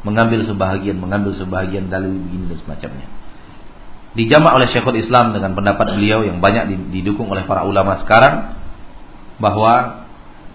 [0.02, 3.20] Mengambil sebahagian, mengambil sebahagian dalil begini dan semacamnya
[4.12, 8.60] dijamak oleh Syekhul Islam dengan pendapat beliau yang banyak didukung oleh para ulama sekarang
[9.39, 10.04] bahwa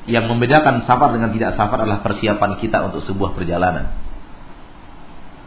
[0.07, 3.90] yang membedakan safar dengan tidak safar adalah persiapan kita untuk sebuah perjalanan.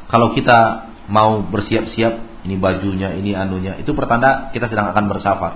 [0.10, 5.54] Kalau kita mau bersiap-siap, ini bajunya, ini anunya, itu pertanda kita sedang akan bersafar.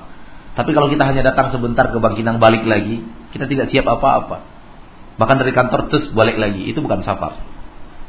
[0.53, 3.01] Tapi kalau kita hanya datang sebentar ke Bangkinang balik lagi,
[3.33, 4.45] kita tidak siap apa-apa.
[5.17, 7.41] Bahkan dari kantor terus balik lagi, itu bukan safar.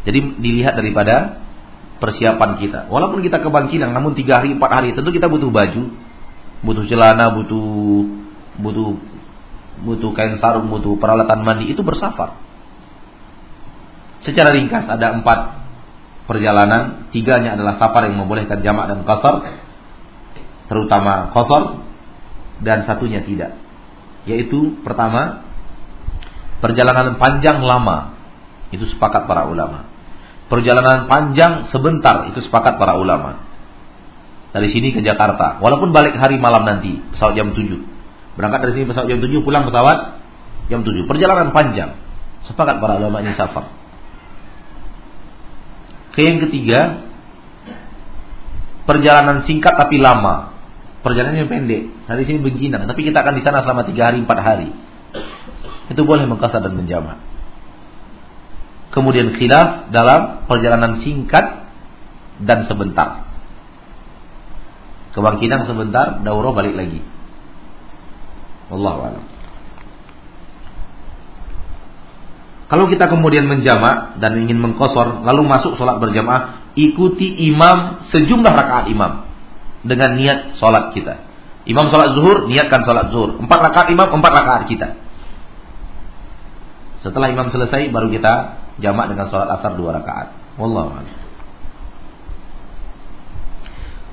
[0.05, 1.41] Jadi dilihat daripada
[2.03, 2.81] persiapan kita.
[2.91, 5.83] Walaupun kita ke Bangkinang, namun tiga hari, empat hari, tentu kita butuh baju,
[6.65, 7.67] butuh celana, butuh
[8.59, 8.89] butuh
[9.83, 12.39] butuh kain sarung, butuh peralatan mandi, itu bersafar.
[14.25, 15.39] Secara ringkas ada empat
[16.25, 19.45] perjalanan, tiganya adalah safar yang membolehkan jamak dan kosor,
[20.71, 21.85] terutama kosor,
[22.65, 23.59] dan satunya tidak.
[24.25, 25.45] Yaitu pertama,
[26.65, 28.17] perjalanan panjang lama,
[28.73, 29.94] itu sepakat para ulama.
[30.55, 33.43] Perjalanan panjang sebentar itu sepakat para ulama.
[34.55, 38.39] Dari sini ke Jakarta, walaupun balik hari malam nanti, pesawat jam 7.
[38.39, 40.23] Berangkat dari sini pesawat jam 7, pulang pesawat
[40.71, 41.11] jam 7.
[41.11, 41.99] Perjalanan panjang.
[42.47, 43.67] Sepakat para ulama ini safar.
[46.15, 47.03] Ke yang ketiga,
[48.87, 50.55] perjalanan singkat tapi lama.
[51.03, 51.83] Perjalanannya pendek.
[52.07, 54.71] Dari sini Bengkinang, tapi kita akan di sana selama tiga hari, empat hari.
[55.91, 57.34] Itu boleh mengkasar dan menjamak.
[58.95, 61.67] Kemudian khilaf dalam perjalanan singkat
[62.39, 63.27] dan sebentar.
[65.11, 67.03] Kebangkitan sebentar, daurah balik lagi.
[68.71, 69.19] Allah.
[72.71, 78.87] Kalau kita kemudian menjamak dan ingin mengkosor, lalu masuk sholat berjamaah, ikuti imam sejumlah rakaat
[78.91, 79.27] imam
[79.83, 81.19] dengan niat sholat kita.
[81.67, 83.43] Imam sholat zuhur, niatkan sholat zuhur.
[83.43, 84.89] Empat rakaat imam, empat rakaat kita.
[87.05, 90.59] Setelah imam selesai baru kita jamak dengan sholat asar dua rakaat.
[90.59, 91.25] Wallahu a'lam.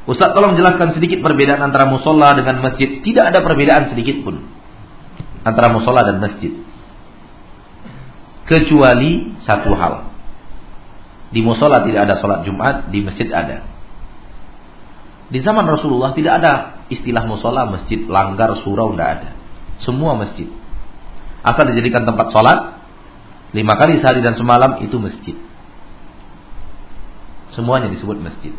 [0.09, 2.99] Ustaz tolong jelaskan sedikit perbedaan antara musola dengan masjid.
[3.05, 4.41] Tidak ada perbedaan sedikit pun
[5.45, 6.51] antara musola dan masjid.
[8.49, 10.09] Kecuali satu hal.
[11.31, 13.63] Di musola tidak ada sholat Jumat, di masjid ada.
[15.31, 19.29] Di zaman Rasulullah tidak ada istilah musola, masjid, langgar, surau, tidak ada.
[19.79, 20.51] Semua masjid.
[21.39, 22.80] Asal dijadikan tempat sholat,
[23.51, 25.35] lima kali sehari dan semalam itu masjid.
[27.51, 28.55] Semuanya disebut masjid.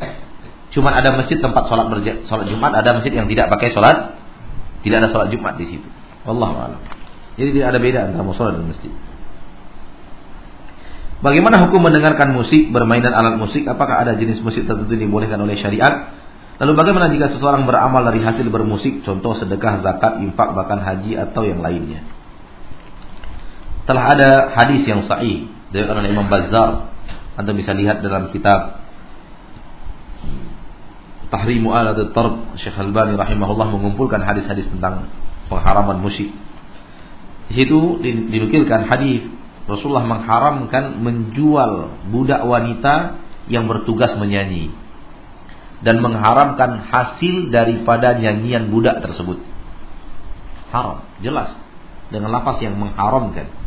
[0.72, 1.88] Cuma ada masjid tempat sholat
[2.28, 4.16] sholat Jumat, ada masjid yang tidak pakai sholat,
[4.85, 5.88] tidak ada sholat Jumat di situ.
[6.28, 6.83] Allah a'lam.
[7.40, 8.92] Jadi tidak ada beda antara musola dan masjid.
[11.22, 13.62] Bagaimana hukum mendengarkan musik, bermainan alat musik?
[13.62, 16.18] Apakah ada jenis musik tertentu yang dibolehkan oleh syariat?
[16.59, 21.46] Lalu bagaimana jika seseorang beramal dari hasil bermusik, contoh sedekah, zakat, infak, bahkan haji atau
[21.46, 22.02] yang lainnya?
[23.92, 26.96] Telah ada hadis yang sahih dari oleh Imam Bazzar.
[27.37, 28.81] Anda bisa lihat dalam kitab
[31.28, 35.12] Tahrimu alat tarb Syekh Albani rahimahullah mengumpulkan hadis-hadis tentang
[35.52, 36.33] pengharaman musik.
[37.52, 38.00] Di situ
[38.33, 39.28] dinukilkan hadis
[39.68, 43.20] Rasulullah mengharamkan menjual budak wanita
[43.52, 44.72] yang bertugas menyanyi
[45.85, 49.37] dan mengharamkan hasil daripada nyanyian budak tersebut.
[50.72, 51.61] Haram, jelas
[52.09, 53.61] dengan lafaz yang mengharamkan.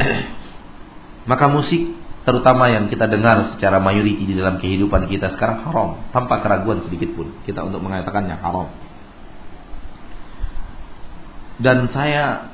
[1.30, 5.90] Maka musik terutama yang kita dengar secara mayoriti di dalam kehidupan kita sekarang haram.
[6.10, 8.68] Tanpa keraguan sedikit pun kita untuk mengatakannya haram.
[11.60, 12.50] Dan saya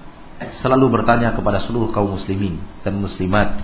[0.60, 3.60] selalu bertanya kepada seluruh kaum muslimin dan muslimat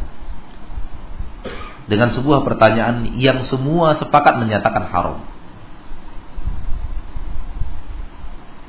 [1.87, 5.19] dengan sebuah pertanyaan yang semua sepakat menyatakan haram.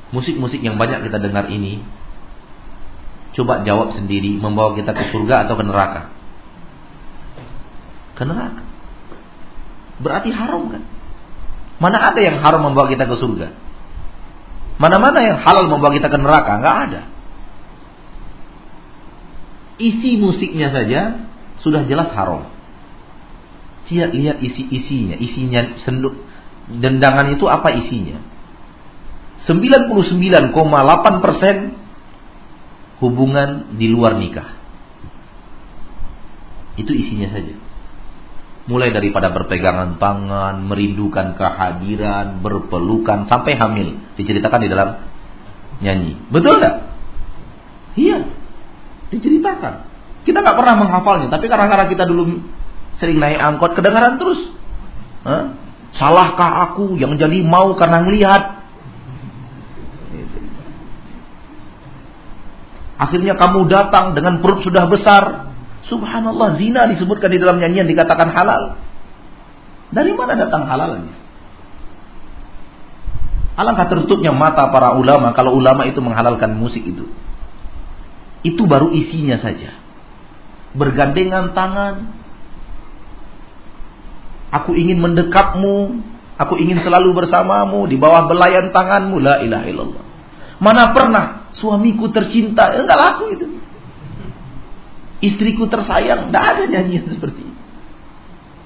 [0.08, 1.84] Musik-musik yang banyak kita dengar ini
[3.38, 6.18] coba jawab sendiri membawa kita ke surga atau ke neraka
[8.18, 8.66] ke neraka.
[10.02, 10.82] Berarti haram kan?
[11.78, 13.54] Mana ada yang haram membawa kita ke surga?
[14.82, 16.58] Mana-mana yang halal membawa kita ke neraka?
[16.58, 17.02] Enggak ada.
[19.78, 21.30] Isi musiknya saja
[21.62, 22.50] sudah jelas haram.
[23.88, 26.12] Lihat lihat isi-isinya, isinya senduk
[26.68, 28.20] dendangan itu apa isinya?
[29.46, 29.94] 99,8%
[32.98, 34.58] hubungan di luar nikah.
[36.78, 37.68] Itu isinya saja
[38.68, 44.88] mulai daripada berpegangan tangan, merindukan kehadiran, berpelukan sampai hamil diceritakan di dalam
[45.80, 46.20] nyanyi.
[46.28, 46.74] Betul nggak?
[47.96, 48.28] Iya,
[49.08, 49.88] diceritakan.
[50.28, 52.44] Kita nggak pernah menghafalnya, tapi karena kita dulu
[53.00, 54.52] sering naik angkot, kedengaran terus.
[55.96, 58.57] Salahkah aku yang jadi mau karena melihat?
[62.98, 65.48] Akhirnya kamu datang dengan perut sudah besar,
[65.88, 68.76] Subhanallah, zina disebutkan di dalam nyanyian dikatakan halal.
[69.88, 71.16] Dari mana datang halalnya?
[73.56, 77.08] Alangkah tertutupnya mata para ulama kalau ulama itu menghalalkan musik itu.
[78.44, 79.74] Itu baru isinya saja.
[80.76, 81.94] Bergandengan tangan.
[84.60, 86.04] Aku ingin mendekapmu.
[86.38, 89.18] Aku ingin selalu bersamamu di bawah belayan tanganmu.
[89.18, 90.04] La ilaha illallah.
[90.62, 92.72] Mana pernah suamiku tercinta.
[92.74, 93.46] Enggak laku itu
[95.22, 96.30] istriku tersayang.
[96.30, 97.56] Tidak ada nyanyian seperti ini.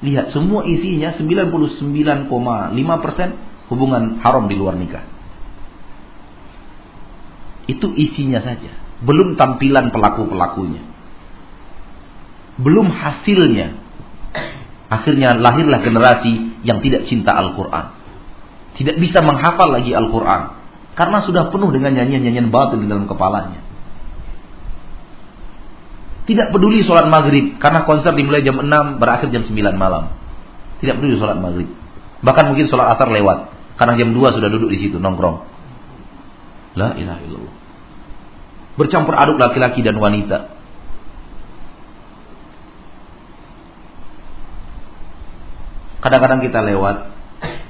[0.03, 2.27] Lihat semua isinya 99,5%
[3.71, 5.07] hubungan haram di luar nikah.
[7.71, 8.75] Itu isinya saja.
[9.03, 10.83] Belum tampilan pelaku-pelakunya.
[12.59, 13.79] Belum hasilnya.
[14.93, 17.97] Akhirnya lahirlah generasi yang tidak cinta Al-Quran.
[18.77, 20.62] Tidak bisa menghafal lagi Al-Quran.
[20.93, 23.65] Karena sudah penuh dengan nyanyian-nyanyian batil di dalam kepalanya.
[26.23, 30.13] Tidak peduli sholat maghrib karena konser dimulai jam 6 berakhir jam 9 malam.
[30.79, 31.73] Tidak peduli sholat maghrib.
[32.23, 33.51] Bahkan mungkin sholat asar lewat
[33.81, 35.49] karena jam 2 sudah duduk di situ nongkrong.
[36.79, 37.57] La ilaha illallah.
[38.79, 40.63] Bercampur aduk laki-laki dan wanita.
[46.03, 46.97] Kadang-kadang kita lewat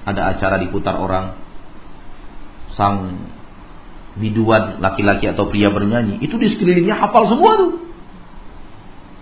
[0.02, 1.36] ada acara diputar orang
[2.76, 3.28] sang
[4.16, 7.70] biduan laki-laki atau pria bernyanyi itu di sekelilingnya hafal semua tuh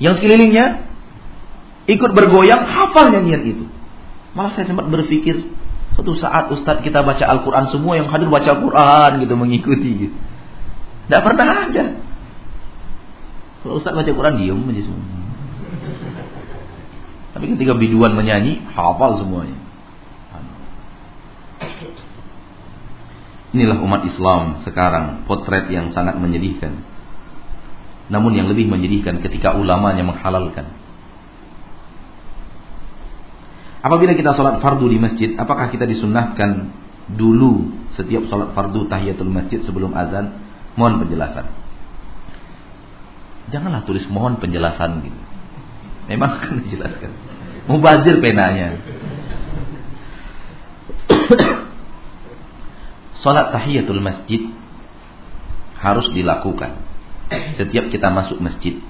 [0.01, 0.91] yang sekelilingnya
[1.87, 3.65] ikut bergoyang hafal nyanyian itu.
[4.33, 5.45] Malah saya sempat berpikir
[5.93, 10.17] suatu saat Ustadz kita baca Al-Quran semua yang hadir baca Al-Quran gitu mengikuti gitu.
[11.07, 11.85] Tidak pernah ada.
[13.61, 15.05] Kalau Ustadz baca Quran diam aja semua.
[17.37, 19.60] Tapi ketika biduan menyanyi hafal semuanya.
[23.51, 26.87] Inilah umat Islam sekarang potret yang sangat menyedihkan.
[28.11, 30.71] Namun yang lebih menyedihkan ketika ulamanya menghalalkan.
[33.81, 36.69] Apabila kita sholat fardu di masjid, apakah kita disunnahkan
[37.17, 40.37] dulu setiap sholat fardu tahiyatul masjid sebelum azan?
[40.79, 41.47] Mohon penjelasan.
[43.51, 45.21] Janganlah tulis mohon penjelasan gitu.
[46.07, 47.11] Memang akan dijelaskan.
[47.67, 48.79] Mubazir penanya.
[53.21, 54.49] Sholat tahiyatul masjid
[55.81, 56.91] harus dilakukan
[57.31, 58.81] setiap kita masuk masjid.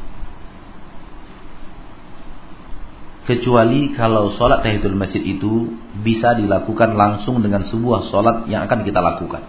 [3.29, 8.99] Kecuali kalau sholat tahiyatul masjid itu bisa dilakukan langsung dengan sebuah sholat yang akan kita
[8.99, 9.47] lakukan.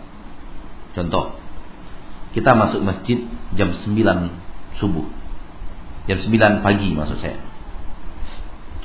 [0.91, 1.39] Contoh,
[2.36, 3.25] kita masuk masjid
[3.55, 5.07] jam 9 subuh.
[6.05, 7.39] Jam 9 pagi maksud saya.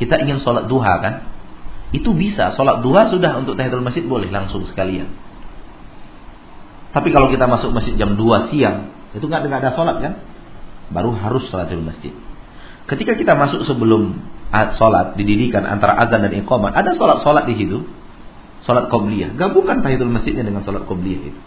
[0.01, 1.15] Kita ingin sholat duha kan?
[1.91, 5.26] Itu bisa, sholat duha sudah untuk tahiyatul masjid boleh langsung sekalian.
[6.97, 10.13] Tapi kalau kita masuk masjid jam 2 siang, itu nggak ada sholat kan?
[10.89, 12.17] Baru harus sholat di masjid.
[12.89, 14.17] Ketika kita masuk sebelum
[14.81, 17.85] sholat didirikan antara azan dan iqamah, ada sholat-sholat di situ.
[18.65, 19.37] Sholat qobliyah.
[19.37, 21.41] Gabungkan tahiyatul masjidnya dengan sholat qobliyah itu.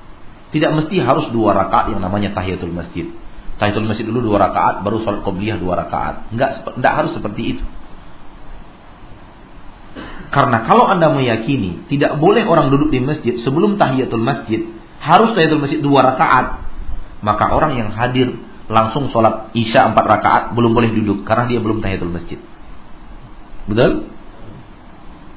[0.54, 3.10] Tidak mesti harus dua rakaat yang namanya tahiyatul masjid.
[3.58, 6.30] Tahiyatul masjid dulu dua rakaat, baru sholat qobliyah dua rakaat.
[6.30, 7.66] Enggak, enggak harus seperti itu.
[10.30, 15.64] Karena kalau anda meyakini tidak boleh orang duduk di masjid sebelum tahiyatul masjid, harus tahiyatul
[15.64, 16.64] masjid dua rakaat,
[17.24, 18.36] maka orang yang hadir
[18.70, 22.40] langsung sholat isya empat rakaat belum boleh duduk karena dia belum tahiyatul masjid.
[23.66, 24.12] Betul?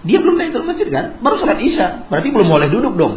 [0.03, 1.23] Dia belum tahiyatul masjid kan?
[1.23, 3.15] Baru sholat isya, berarti belum boleh duduk dong.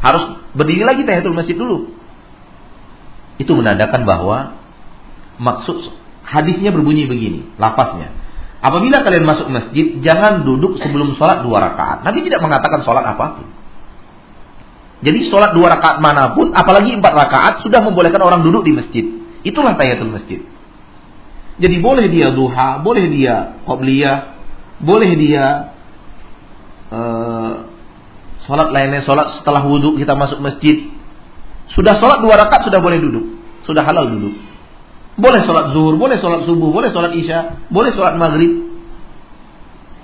[0.00, 1.92] Harus berdiri lagi tahiyatul masjid dulu.
[3.38, 4.58] Itu menandakan bahwa
[5.38, 5.94] maksud
[6.26, 8.10] hadisnya berbunyi begini, lafaznya.
[8.58, 12.02] Apabila kalian masuk masjid, jangan duduk sebelum sholat dua rakaat.
[12.02, 13.46] Nabi tidak mengatakan sholat apa pun.
[14.98, 19.04] Jadi sholat dua rakaat mana pun, apalagi empat rakaat, sudah membolehkan orang duduk di masjid.
[19.46, 20.42] Itulah tahiyatul masjid.
[21.58, 24.38] Jadi boleh dia duha, boleh dia qobliyah,
[24.82, 25.74] boleh dia
[26.90, 27.54] uh,
[28.46, 30.90] sholat lainnya, sholat setelah wudhu kita masuk masjid.
[31.74, 34.34] Sudah sholat dua rakaat sudah boleh duduk, sudah halal duduk.
[35.18, 38.70] Boleh sholat zuhur, boleh sholat subuh, boleh sholat isya, boleh sholat maghrib.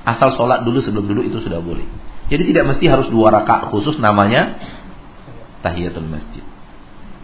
[0.06, 1.86] Asal sholat dulu sebelum duduk itu sudah boleh.
[2.28, 4.58] Jadi tidak mesti harus dua rakaat khusus namanya
[5.64, 6.44] tahiyatul masjid.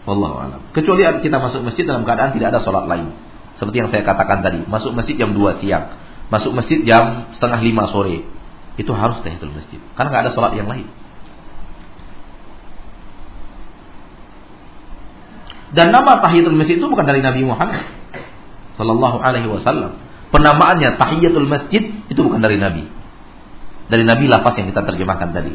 [0.09, 0.61] Wallahu alam.
[0.73, 3.13] Kecuali kita masuk masjid dalam keadaan tidak ada sholat lain.
[3.61, 5.93] Seperti yang saya katakan tadi, masuk masjid jam 2 siang,
[6.33, 8.25] masuk masjid jam setengah lima sore.
[8.81, 9.77] Itu harus tahiyatul masjid.
[9.93, 10.89] Karena nggak ada sholat yang lain.
[15.71, 17.85] Dan nama tahiyatul masjid itu bukan dari Nabi Muhammad
[18.75, 20.01] sallallahu alaihi wasallam.
[20.33, 22.89] Penamaannya tahiyatul masjid itu bukan dari Nabi.
[23.91, 25.53] Dari Nabi lafaz yang kita terjemahkan tadi.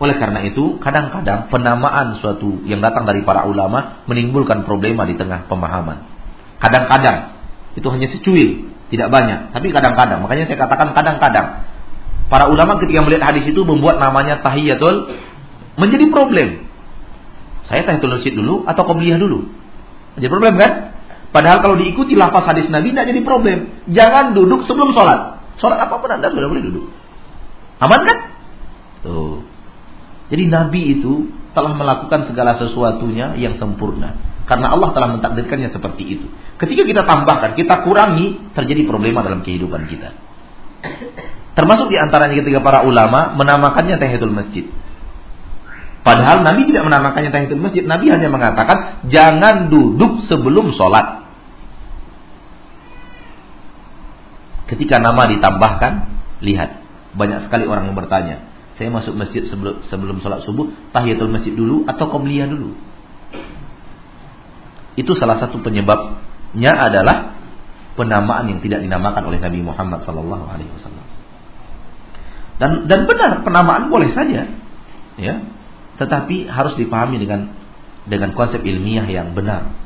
[0.00, 5.44] Oleh karena itu, kadang-kadang penamaan suatu yang datang dari para ulama menimbulkan problema di tengah
[5.44, 6.08] pemahaman.
[6.56, 7.36] Kadang-kadang
[7.76, 10.24] itu hanya secuil, tidak banyak, tapi kadang-kadang.
[10.24, 11.68] Makanya saya katakan kadang-kadang.
[12.32, 15.12] Para ulama ketika melihat hadis itu membuat namanya tahiyatul
[15.76, 16.64] menjadi problem.
[17.68, 19.52] Saya tahiyatul masjid dulu atau qobliyah dulu?
[20.16, 20.96] Jadi problem kan?
[21.30, 23.84] Padahal kalau diikuti lafaz hadis Nabi tidak jadi problem.
[23.92, 25.44] Jangan duduk sebelum sholat.
[25.60, 26.88] Sholat apa pun Anda sudah boleh duduk.
[27.84, 28.18] Aman kan?
[29.04, 29.49] Tuh.
[30.30, 34.14] Jadi Nabi itu telah melakukan segala sesuatunya yang sempurna.
[34.46, 36.26] Karena Allah telah mentakdirkannya seperti itu.
[36.58, 40.10] Ketika kita tambahkan, kita kurangi, terjadi problema dalam kehidupan kita.
[41.54, 44.66] Termasuk di antaranya ketika para ulama menamakannya tahiyatul masjid.
[46.00, 47.86] Padahal Nabi tidak menamakannya tahiyatul masjid.
[47.86, 51.26] Nabi hanya mengatakan jangan duduk sebelum sholat.
[54.70, 55.92] Ketika nama ditambahkan,
[56.46, 56.78] lihat
[57.18, 58.49] banyak sekali orang yang bertanya,
[58.80, 62.72] saya masuk masjid sebelum sebelum sholat subuh, tahiyatul masjid dulu atau qobliyah dulu.
[64.96, 67.36] Itu salah satu penyebabnya adalah
[68.00, 71.04] penamaan yang tidak dinamakan oleh Nabi Muhammad sallallahu alaihi wasallam.
[72.56, 74.48] Dan dan benar penamaan boleh saja,
[75.20, 75.34] ya.
[76.00, 77.52] Tetapi harus dipahami dengan
[78.08, 79.76] dengan konsep ilmiah yang benar.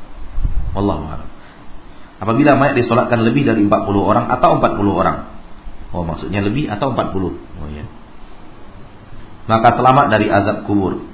[0.71, 1.27] A'lam.
[2.23, 5.35] Apabila mayat disolatkan lebih dari 40 orang atau 40 orang.
[5.91, 7.11] Oh, maksudnya lebih atau 40.
[7.59, 7.83] Oh ya
[9.45, 11.05] maka selamat dari azab kubur.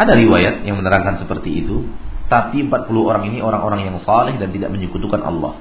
[0.00, 1.84] Ada riwayat yang menerangkan seperti itu,
[2.32, 5.60] tapi 40 orang ini orang-orang yang saleh dan tidak menyekutukan Allah.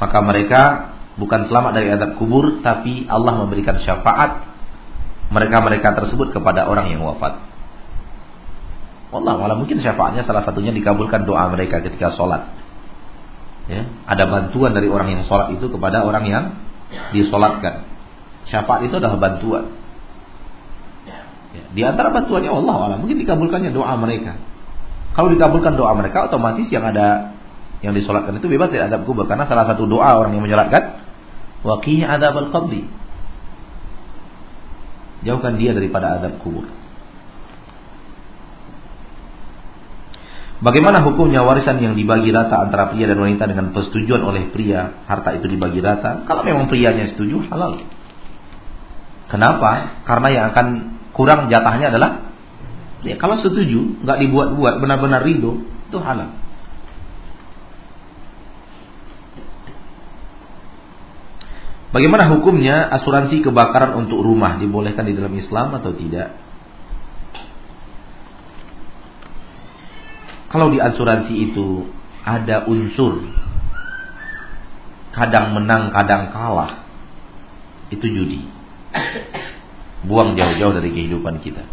[0.00, 0.62] Maka mereka
[1.20, 4.48] bukan selamat dari azab kubur, tapi Allah memberikan syafaat
[5.28, 7.44] mereka-mereka tersebut kepada orang yang wafat.
[9.08, 12.52] Allah malah mungkin syafaatnya salah satunya dikabulkan doa mereka ketika sholat.
[13.68, 16.44] Ya, ada bantuan dari orang yang sholat itu kepada orang yang
[17.12, 17.87] disolatkan.
[18.48, 19.64] Syafaat itu adalah bantuan.
[21.52, 24.36] Ya, di antara bantuannya Allah Allah mungkin dikabulkannya doa mereka.
[25.16, 27.36] Kalau dikabulkan doa mereka otomatis yang ada
[27.84, 31.04] yang disolatkan itu bebas dari adab kubur karena salah satu doa orang yang menyolatkan
[31.64, 32.48] waqih adab al.
[35.18, 36.68] Jauhkan dia daripada adab kubur.
[40.58, 45.38] Bagaimana hukumnya warisan yang dibagi rata antara pria dan wanita dengan persetujuan oleh pria harta
[45.38, 46.26] itu dibagi rata?
[46.26, 47.78] Kalau memang prianya setuju halal.
[49.28, 50.00] Kenapa?
[50.08, 50.66] Karena yang akan
[51.12, 52.32] kurang jatahnya adalah
[53.04, 56.32] ya kalau setuju nggak dibuat-buat benar-benar ridho itu halal.
[61.88, 66.36] Bagaimana hukumnya asuransi kebakaran untuk rumah dibolehkan di dalam Islam atau tidak?
[70.52, 71.88] Kalau di asuransi itu
[72.24, 73.24] ada unsur
[75.16, 76.84] kadang menang, kadang kalah,
[77.88, 78.57] itu judi.
[80.08, 81.66] Buang jauh-jauh dari kehidupan kita.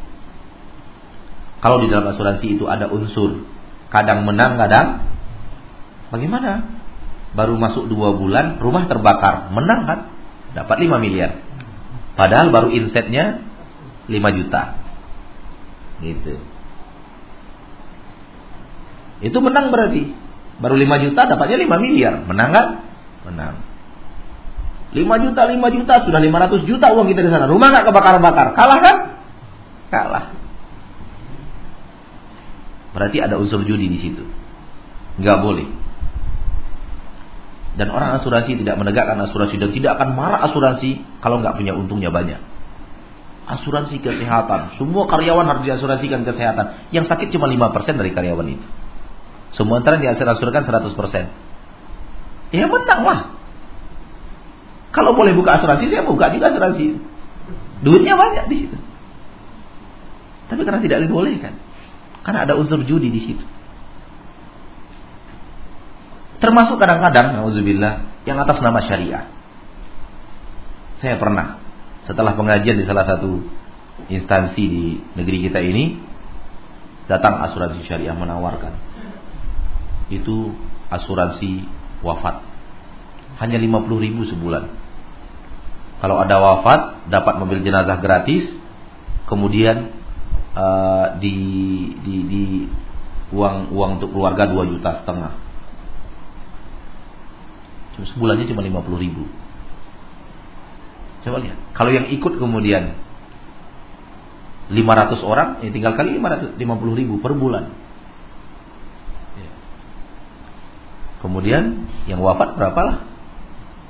[1.62, 3.46] Kalau di dalam asuransi itu ada unsur
[3.90, 5.08] kadang menang, kadang
[6.14, 6.78] bagaimana?
[7.36, 10.00] Baru masuk dua bulan, rumah terbakar, menang kan?
[10.56, 11.44] Dapat 5 miliar.
[12.16, 13.44] Padahal baru insetnya
[14.08, 14.80] 5 juta.
[16.00, 16.40] Gitu.
[19.20, 20.16] Itu menang berarti.
[20.64, 22.24] Baru 5 juta dapatnya 5 miliar.
[22.24, 22.68] Menang kan?
[23.28, 23.56] Menang.
[24.96, 27.52] 5 juta, 5 juta, sudah 500 juta uang kita di sana.
[27.52, 28.56] Rumah nggak kebakar-bakar.
[28.56, 28.96] Kalah kan?
[29.92, 30.26] Kalah.
[32.96, 34.24] Berarti ada unsur judi di situ.
[35.20, 35.68] Nggak boleh.
[37.76, 42.08] Dan orang asuransi tidak menegakkan asuransi dan tidak akan marah asuransi kalau nggak punya untungnya
[42.08, 42.40] banyak.
[43.52, 46.88] Asuransi kesehatan, semua karyawan harus diasuransikan kesehatan.
[46.96, 48.64] Yang sakit cuma 5% dari karyawan itu.
[49.60, 52.56] Semua antara diasuransikan 100%.
[52.56, 53.35] Ya menang lah.
[54.96, 56.96] Kalau boleh buka asuransi, saya buka juga asuransi.
[57.84, 58.78] Duitnya banyak di situ.
[60.48, 61.60] Tapi karena tidak dibolehkan.
[62.24, 63.46] Karena ada unsur judi di situ.
[66.40, 69.28] Termasuk kadang-kadang, nauzubillah, yang atas nama syariah.
[71.04, 71.60] Saya pernah
[72.08, 73.44] setelah pengajian di salah satu
[74.08, 74.86] instansi di
[75.20, 76.00] negeri kita ini
[77.06, 78.74] datang asuransi syariah menawarkan
[80.14, 80.54] itu
[80.94, 81.66] asuransi
[82.06, 82.46] wafat.
[83.42, 84.85] Hanya 50 ribu sebulan.
[86.06, 88.46] Kalau ada wafat, dapat mobil jenazah gratis,
[89.26, 89.90] kemudian
[90.54, 91.34] uh, di,
[92.06, 92.44] di, di
[93.34, 95.34] uang uang untuk keluarga 2 juta setengah.
[98.14, 99.26] Sebulannya cuma 50 ribu.
[101.26, 101.58] Coba lihat.
[101.74, 103.02] Kalau yang ikut kemudian
[104.70, 106.62] 500 orang, ya tinggal kali 550
[107.02, 107.74] ribu per bulan.
[111.26, 112.98] Kemudian yang wafat berapa lah?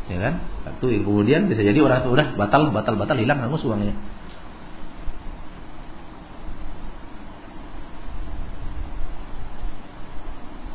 [0.08, 0.55] Ya kan?
[0.66, 3.94] Satu yang kemudian bisa jadi orang itu udah batal batal batal hilang hangus uangnya.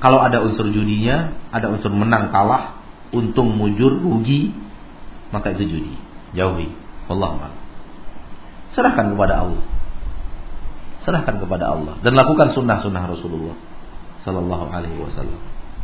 [0.01, 2.81] Kalau ada unsur judinya, ada unsur menang kalah,
[3.13, 4.55] untung mujur rugi,
[5.29, 5.95] maka itu judi.
[6.33, 6.73] Jauhi.
[7.11, 7.51] Allah
[8.73, 9.65] Serahkan kepada Allah.
[11.03, 13.57] Serahkan kepada Allah dan lakukan sunnah-sunnah Rasulullah
[14.23, 15.41] Sallallahu Alaihi Wasallam.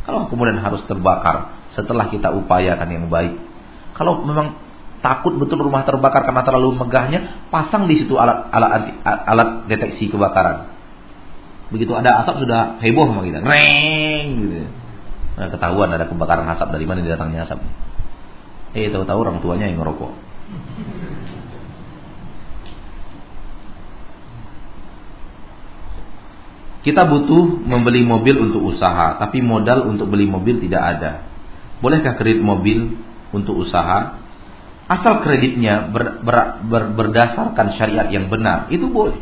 [0.07, 3.35] Kalau kemudian harus terbakar setelah kita upayakan yang baik.
[3.97, 4.61] Kalau memang
[5.01, 10.69] takut betul rumah terbakar karena terlalu megahnya, pasang di situ alat alat alat deteksi kebakaran.
[11.73, 14.57] Begitu ada asap sudah heboh sama kita, reng gitu.
[15.37, 17.59] Nah, ketahuan ada kebakaran asap dari mana datangnya asap.
[18.77, 20.13] Eh tahu-tahu orang tuanya yang ngerokok.
[26.87, 31.11] Kita butuh membeli mobil untuk usaha, tapi modal untuk beli mobil tidak ada.
[31.83, 32.95] Bolehkah kredit mobil
[33.35, 34.23] untuk usaha?
[34.87, 39.19] Asal kreditnya ber, ber, ber, berdasarkan syariat yang benar, itu boleh.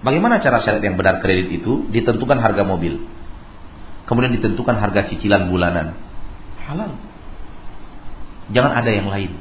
[0.00, 1.86] Bagaimana cara syariat yang benar kredit itu?
[1.92, 3.04] Ditentukan harga mobil.
[4.08, 5.94] Kemudian ditentukan harga cicilan bulanan.
[6.64, 6.96] Halal.
[8.50, 9.38] Jangan ada yang lain.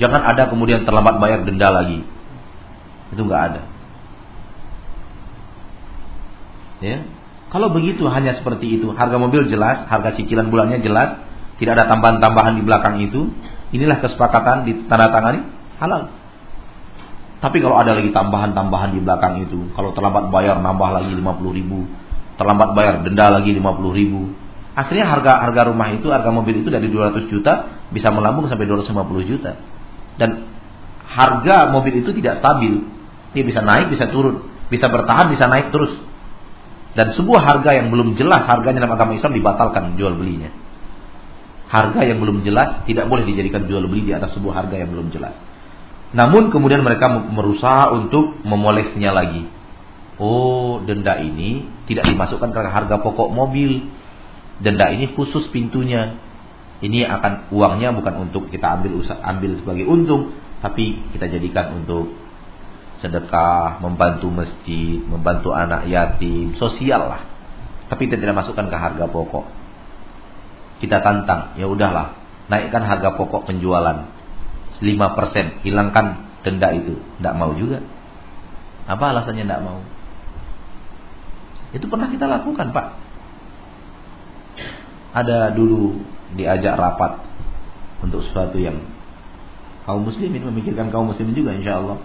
[0.00, 2.06] Jangan ada kemudian terlambat bayar denda lagi.
[3.12, 3.62] Itu nggak ada.
[6.80, 7.04] Ya.
[7.52, 11.24] Kalau begitu hanya seperti itu, harga mobil jelas, harga cicilan bulannya jelas,
[11.56, 13.32] tidak ada tambahan-tambahan di belakang itu,
[13.72, 15.40] inilah kesepakatan ditandatangani
[15.80, 16.12] halal.
[17.40, 21.84] Tapi kalau ada lagi tambahan-tambahan di belakang itu, kalau terlambat bayar nambah lagi 50 ribu,
[22.36, 24.32] terlambat bayar denda lagi 50 ribu,
[24.76, 27.52] akhirnya harga harga rumah itu, harga mobil itu dari 200 juta
[27.92, 29.56] bisa melambung sampai 250 juta.
[30.16, 30.48] Dan
[31.08, 32.84] harga mobil itu tidak stabil,
[33.36, 35.92] dia bisa naik, bisa turun, bisa bertahan, bisa naik terus.
[36.96, 40.48] Dan sebuah harga yang belum jelas harganya dalam agama Islam dibatalkan jual belinya.
[41.66, 45.10] Harga yang belum jelas tidak boleh dijadikan jual beli di atas sebuah harga yang belum
[45.10, 45.34] jelas.
[46.14, 49.50] Namun kemudian mereka berusaha untuk memolesnya lagi.
[50.16, 53.82] Oh, denda ini tidak dimasukkan ke harga pokok mobil.
[54.62, 56.16] Denda ini khusus pintunya.
[56.80, 62.12] Ini akan uangnya bukan untuk kita ambil ambil sebagai untung, tapi kita jadikan untuk
[63.00, 67.22] sedekah, membantu masjid, membantu anak yatim, sosial lah.
[67.88, 69.65] Tapi kita tidak masukkan ke harga pokok.
[70.76, 72.16] Kita tantang, ya udahlah,
[72.52, 74.12] naikkan harga pokok penjualan
[74.78, 76.06] 5%, hilangkan
[76.44, 77.00] denda itu.
[77.18, 77.80] Tidak mau juga.
[78.86, 79.80] Apa alasannya tidak mau?
[81.72, 82.86] Itu pernah kita lakukan, Pak.
[85.16, 85.96] Ada dulu
[86.36, 87.24] diajak rapat
[88.04, 88.84] untuk sesuatu yang
[89.88, 91.98] kaum muslimin memikirkan kaum muslimin juga insya Allah.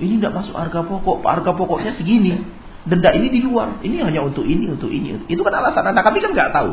[0.00, 2.40] Ini tidak masuk harga pokok, harga pokoknya segini.
[2.88, 3.76] Denda ini di luar.
[3.84, 5.20] Ini hanya untuk ini, untuk ini.
[5.28, 6.00] Itu kan alasan Anda.
[6.00, 6.70] Kami kan nggak tahu.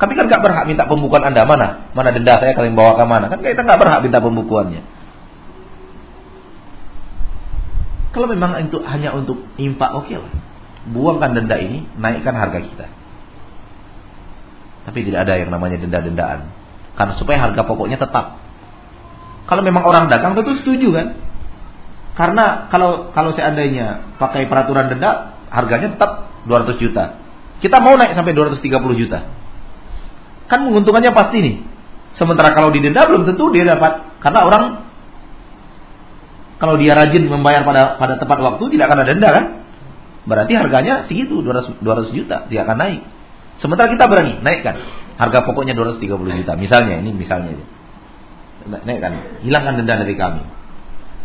[0.00, 1.92] Kami kan nggak berhak minta pembukuan Anda mana?
[1.92, 3.26] Mana denda saya kalian bawa ke mana?
[3.28, 4.82] Kan kita nggak berhak minta pembukuannya.
[8.12, 10.32] Kalau memang itu hanya untuk impak, oke okay lah.
[10.92, 12.86] Buangkan denda ini, naikkan harga kita.
[14.84, 16.52] Tapi tidak ada yang namanya denda-dendaan.
[16.92, 18.36] Karena supaya harga pokoknya tetap.
[19.48, 21.06] Kalau memang orang dagang tentu setuju kan?
[22.12, 27.16] Karena kalau kalau seandainya pakai peraturan denda, harganya tetap 200 juta.
[27.64, 29.24] Kita mau naik sampai 230 juta.
[30.46, 31.56] Kan menguntungkannya pasti nih.
[32.16, 34.20] Sementara kalau didenda belum tentu dia dapat.
[34.20, 34.64] Karena orang
[36.62, 39.44] kalau dia rajin membayar pada pada tepat waktu tidak akan ada denda kan?
[40.22, 43.00] Berarti harganya segitu 200 200 juta, dia akan naik.
[43.58, 44.78] Sementara kita berani naikkan
[45.18, 46.52] harga pokoknya 230 juta.
[46.54, 47.58] Misalnya ini misalnya
[48.62, 50.42] Naikkan, hilangkan denda dari kami.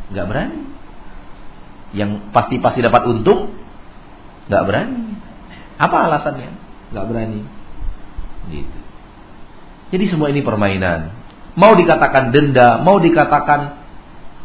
[0.09, 0.59] Enggak berani
[1.95, 3.53] yang pasti-pasti dapat untung
[4.49, 5.15] nggak berani.
[5.77, 6.49] Apa alasannya?
[6.91, 7.41] Nggak berani.
[8.49, 8.79] Gitu.
[9.87, 11.15] Jadi semua ini permainan.
[11.57, 13.87] Mau dikatakan denda, mau dikatakan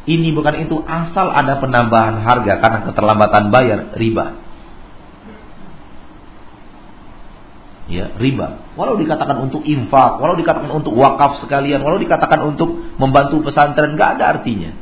[0.03, 4.35] ini bukan itu, asal ada penambahan harga karena keterlambatan bayar, riba.
[7.87, 8.73] Ya, riba.
[8.75, 14.19] Walau dikatakan untuk infak, walau dikatakan untuk wakaf sekalian, walau dikatakan untuk membantu pesantren, nggak
[14.19, 14.73] ada artinya.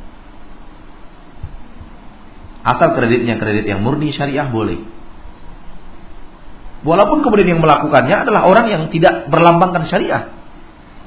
[2.61, 4.81] Asal kreditnya kredit yang murni syariah boleh.
[6.81, 10.40] Walaupun kemudian yang melakukannya adalah orang yang tidak berlambangkan syariah.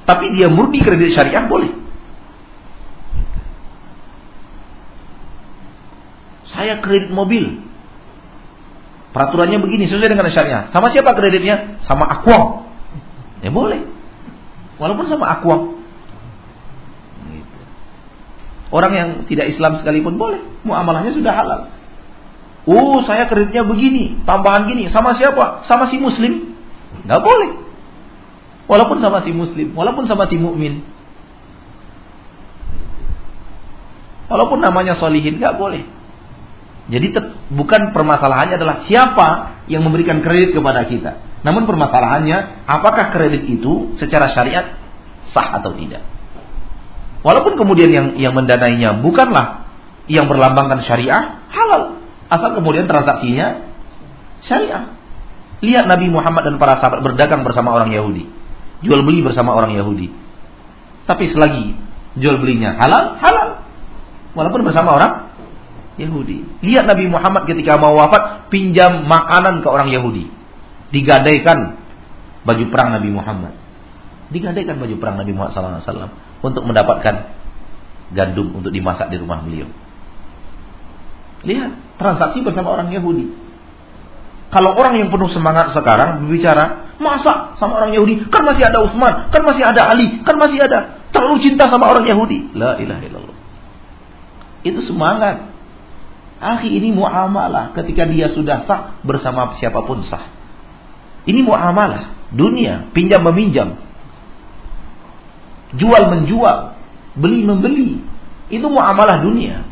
[0.04, 1.72] Tapi dia murni kredit syariah boleh.
[6.52, 7.64] Saya kredit mobil.
[9.16, 10.68] Peraturannya begini sesuai dengan syariah.
[10.70, 11.80] Sama siapa kreditnya?
[11.88, 12.68] Sama Aquam.
[13.40, 13.86] Ya boleh.
[14.76, 15.80] Walaupun sama Aquam.
[18.74, 20.42] Orang yang tidak Islam sekalipun boleh.
[20.66, 21.60] Muamalahnya sudah halal.
[22.64, 24.88] Oh, saya kreditnya begini, tambahan gini.
[24.88, 25.68] Sama siapa?
[25.68, 26.56] Sama si muslim.
[27.04, 27.63] Nggak boleh.
[28.64, 30.80] Walaupun sama si muslim, walaupun sama si mukmin.
[34.32, 35.84] Walaupun namanya solihin, nggak boleh.
[36.84, 37.16] Jadi
[37.52, 39.28] bukan permasalahannya adalah siapa
[39.72, 41.20] yang memberikan kredit kepada kita.
[41.44, 44.80] Namun permasalahannya apakah kredit itu secara syariat
[45.32, 46.04] sah atau tidak.
[47.24, 49.64] Walaupun kemudian yang yang mendanainya bukanlah
[50.12, 52.04] yang berlambangkan syariah, halal.
[52.28, 53.64] Asal kemudian transaksinya
[54.44, 54.92] syariah.
[55.64, 58.28] Lihat Nabi Muhammad dan para sahabat berdagang bersama orang Yahudi.
[58.82, 60.10] Jual beli bersama orang Yahudi.
[61.04, 61.76] Tapi selagi
[62.18, 63.48] jual belinya halal, halal.
[64.34, 65.12] Walaupun bersama orang
[65.94, 66.42] Yahudi.
[66.64, 70.26] Lihat Nabi Muhammad ketika mau wafat pinjam makanan ke orang Yahudi.
[70.90, 71.78] Digadaikan
[72.42, 73.54] baju perang Nabi Muhammad.
[74.34, 76.10] Digadaikan baju perang Nabi Muhammad SAW
[76.42, 77.30] untuk mendapatkan
[78.10, 79.70] gandum untuk dimasak di rumah beliau.
[81.44, 83.30] Lihat, transaksi bersama orang Yahudi.
[84.48, 88.26] Kalau orang yang penuh semangat sekarang berbicara, masa sama orang Yahudi?
[88.30, 92.06] Kan masih ada Utsman, kan masih ada Ali, kan masih ada terlalu cinta sama orang
[92.06, 92.54] Yahudi.
[92.54, 93.36] La ilaha illallah.
[94.66, 95.54] Itu semangat.
[96.44, 100.28] Akhi ini muamalah ketika dia sudah sah bersama siapa pun sah.
[101.24, 103.80] Ini muamalah, dunia, pinjam meminjam
[105.78, 106.78] jual menjual,
[107.18, 107.90] beli membeli.
[108.50, 109.66] Itu muamalah dunia.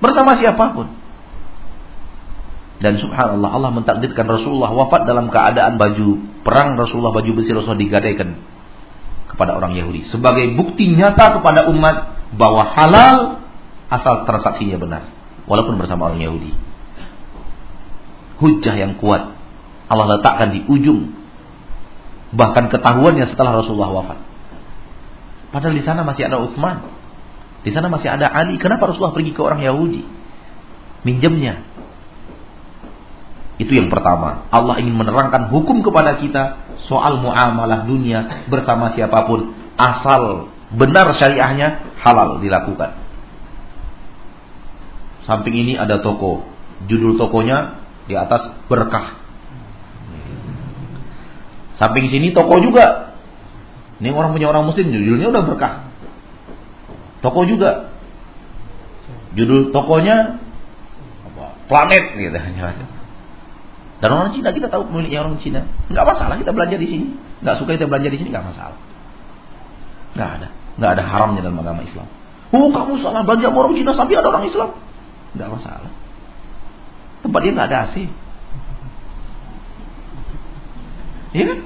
[0.00, 0.92] Bersama siapa pun.
[2.82, 8.42] Dan subhanallah Allah mentakdirkan Rasulullah wafat dalam keadaan baju perang Rasulullah baju besi Rasulullah digadaikan
[9.30, 13.42] kepada orang Yahudi sebagai bukti nyata kepada umat bahwa halal
[13.90, 15.02] asal transaksinya benar
[15.46, 16.50] walaupun bersama orang Yahudi.
[18.42, 19.30] Hujah yang kuat
[19.86, 21.14] Allah letakkan di ujung
[22.34, 24.18] bahkan ketahuannya setelah Rasulullah wafat.
[25.54, 26.82] Padahal di sana masih ada Utsman.
[27.62, 28.58] Di sana masih ada Ali.
[28.58, 30.02] Kenapa Rasulullah pergi ke orang Yahudi?
[31.06, 31.62] Minjemnya.
[33.54, 34.50] Itu yang pertama.
[34.50, 41.98] Allah ingin menerangkan hukum kepada kita soal muamalah dunia bersama siapa pun asal benar syariahnya,
[42.02, 42.98] halal dilakukan.
[45.24, 46.44] Samping ini ada toko.
[46.90, 47.80] Judul tokonya
[48.10, 49.22] di atas berkah.
[51.78, 53.16] Samping sini toko juga.
[54.02, 55.74] Ini orang punya orang muslim, judulnya udah berkah.
[57.22, 57.94] Toko juga.
[59.38, 60.42] Judul tokonya
[61.70, 62.38] planet gitu.
[64.04, 65.64] Dan orang Cina kita tahu pemiliknya orang Cina.
[65.88, 67.06] Enggak masalah kita belanja di sini.
[67.40, 68.76] Enggak suka kita belanja di sini enggak masalah.
[70.12, 70.48] Enggak ada.
[70.76, 72.04] Enggak ada haramnya dalam agama Islam.
[72.52, 74.76] Oh kamu salah belanja orang Cina sampai ada orang Islam.
[75.32, 75.92] Enggak masalah.
[77.24, 77.96] Tempat dia enggak ada AC.
[81.32, 81.58] Iya kan?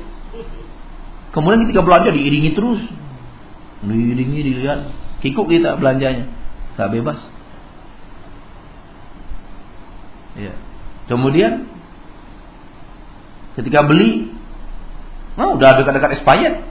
[1.34, 2.86] Kemudian ketika belanja diiringi terus.
[3.82, 4.94] Diiringi dilihat.
[5.26, 6.30] Kikuk kita belanjanya.
[6.78, 7.18] Enggak bebas.
[10.38, 10.54] Ya.
[11.10, 11.66] Kemudian
[13.58, 14.30] ketika beli,
[15.34, 16.62] nah udah dekat-dekat expired.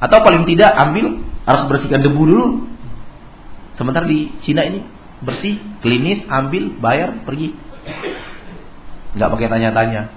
[0.00, 2.64] Atau paling tidak ambil harus bersihkan debu dulu.
[3.76, 4.84] Sementara di Cina ini
[5.24, 7.54] bersih, klinis, ambil, bayar, pergi.
[9.16, 10.08] Nggak pakai tanya-tanya.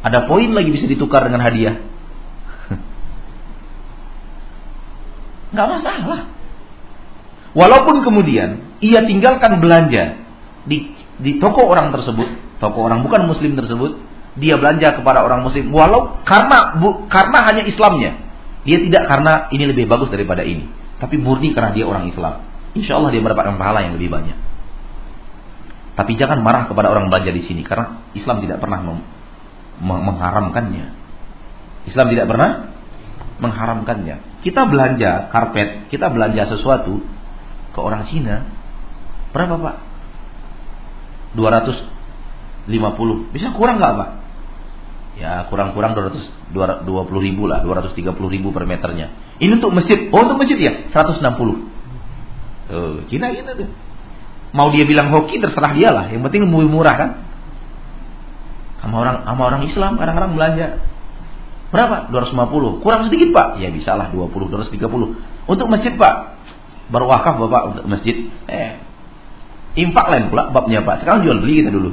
[0.00, 1.76] Ada poin lagi bisa ditukar dengan hadiah.
[5.52, 6.39] Nggak masalah.
[7.50, 10.22] Walaupun kemudian ia tinggalkan belanja
[10.70, 13.98] di, di toko orang tersebut, toko orang bukan muslim tersebut,
[14.38, 18.12] dia belanja kepada orang muslim walau karena bu, karena hanya Islamnya.
[18.60, 20.68] Dia tidak karena ini lebih bagus daripada ini,
[21.00, 22.44] tapi murni karena dia orang Islam.
[22.76, 24.36] Insya Allah dia mendapatkan pahala yang lebih banyak.
[25.98, 28.84] Tapi jangan marah kepada orang belanja di sini karena Islam tidak pernah
[29.80, 30.86] mengharamkannya.
[31.88, 32.50] Islam tidak pernah
[33.40, 34.44] mengharamkannya.
[34.44, 37.00] Kita belanja karpet, kita belanja sesuatu,
[37.70, 38.46] ke orang Cina
[39.30, 39.76] berapa pak?
[41.38, 44.10] 250 bisa kurang nggak pak?
[45.20, 49.36] ya kurang-kurang 200 220 ribu lah 230 ribu per meternya.
[49.36, 50.72] Ini untuk masjid oh untuk masjid ya?
[50.90, 51.20] 160
[52.72, 53.68] oh, Cina gitu tuh
[54.50, 56.10] mau dia bilang hoki terserah dia lah.
[56.10, 57.10] Yang penting lebih murah kan?
[58.82, 60.68] Sama orang sama orang Islam kadang-kadang belanja.
[61.70, 62.10] Berapa?
[62.10, 63.62] 250 kurang sedikit pak?
[63.62, 66.14] Ya bisa lah 20 230 untuk masjid pak
[66.90, 68.28] baru wakaf bapak untuk masjid.
[68.50, 68.90] Eh
[69.78, 71.02] infak lain pula babnya pak.
[71.04, 71.90] Sekarang jual beli kita dulu.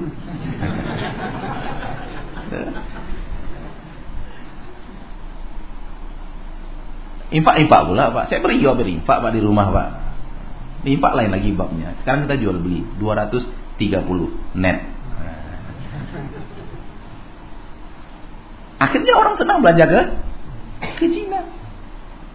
[7.27, 8.23] Infak infak pula pak.
[8.31, 9.89] Saya beri jual beri infak pak di rumah pak.
[10.87, 11.93] Infak lain lagi babnya.
[12.01, 14.77] Sekarang kita jual beli 230 net.
[18.77, 20.01] Akhirnya orang senang belanja ke
[21.01, 21.56] ke Cina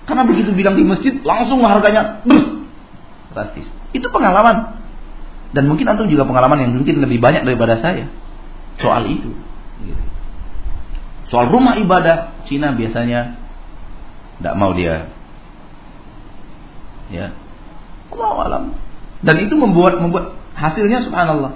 [0.03, 2.67] karena begitu bilang di masjid, langsung harganya brus,
[3.31, 3.67] drastis.
[3.95, 4.83] Itu pengalaman.
[5.53, 8.09] Dan mungkin antum juga pengalaman yang mungkin lebih banyak daripada saya.
[8.81, 9.31] Soal itu.
[11.29, 13.37] Soal rumah ibadah, Cina biasanya
[14.41, 15.13] tidak mau dia.
[17.13, 17.37] Ya.
[18.13, 18.65] Allah alam.
[19.23, 21.55] Dan itu membuat membuat hasilnya subhanallah.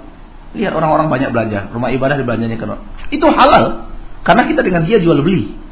[0.55, 2.65] Lihat orang-orang banyak belanja, rumah ibadah dibelanjanya ke
[3.11, 3.91] Itu halal
[4.23, 5.66] karena kita dengan dia jual beli.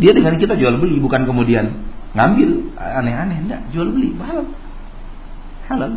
[0.00, 1.84] Dia dengan kita jual beli bukan kemudian
[2.16, 4.48] ngambil aneh-aneh, enggak, jual beli halal.
[5.68, 5.92] Halal.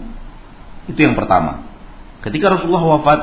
[0.92, 1.64] Itu yang pertama.
[2.20, 3.20] Ketika Rasulullah wafat,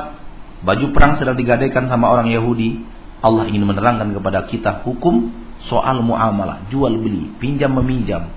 [0.65, 2.81] baju perang sedang digadaikan sama orang Yahudi.
[3.21, 5.29] Allah ingin menerangkan kepada kita hukum
[5.69, 8.33] soal muamalah, jual beli, pinjam meminjam,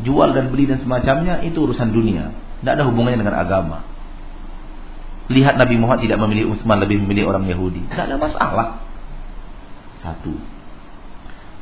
[0.00, 2.32] jual dan beli dan semacamnya itu urusan dunia,
[2.64, 3.84] tidak ada hubungannya dengan agama.
[5.28, 8.68] Lihat Nabi Muhammad tidak memilih Utsman lebih memilih orang Yahudi, tidak ada masalah.
[10.00, 10.32] Satu.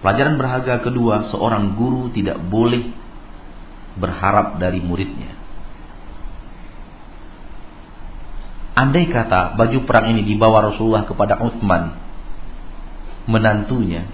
[0.01, 2.89] Pelajaran berharga kedua, seorang guru tidak boleh
[4.01, 5.37] berharap dari muridnya.
[8.81, 12.01] Andai kata baju perang ini dibawa Rasulullah kepada Utsman,
[13.29, 14.09] menantunya,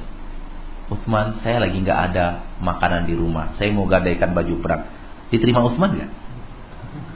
[0.90, 4.90] Utsman, saya lagi nggak ada makanan di rumah, saya mau gadaikan baju perang.
[5.30, 6.10] Diterima Utsman nggak?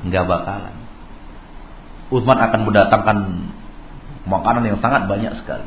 [0.07, 0.77] Nggak bakalan.
[2.15, 3.19] Utsman akan mendatangkan
[4.31, 5.67] makanan yang sangat banyak sekali.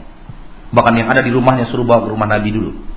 [0.72, 2.93] Bahkan yang ada di rumahnya suruh bawa ke rumah Nabi dulu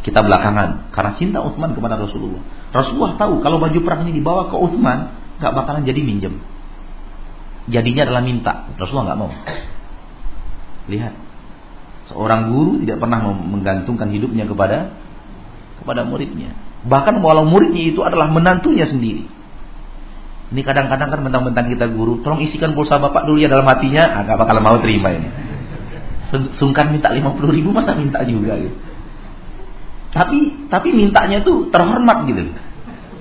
[0.00, 2.40] kita belakangan karena cinta Utsman kepada Rasulullah.
[2.72, 6.40] Rasulullah tahu kalau baju perang ini dibawa ke Utsman nggak bakalan jadi minjem.
[7.68, 8.52] Jadinya adalah minta.
[8.80, 9.30] Rasulullah nggak mau.
[10.90, 11.12] Lihat,
[12.08, 14.96] seorang guru tidak pernah menggantungkan hidupnya kepada
[15.80, 16.56] kepada muridnya.
[16.88, 19.28] Bahkan walau muridnya itu adalah menantunya sendiri.
[20.50, 24.34] Ini kadang-kadang kan mentang-mentang kita guru, tolong isikan pulsa bapak dulu ya dalam hatinya, agak
[24.34, 25.30] bakal mau terima ini.
[26.58, 28.89] Sungkan minta 50 ribu masa minta juga gitu.
[30.10, 32.50] Tapi tapi mintanya tuh terhormat gitu.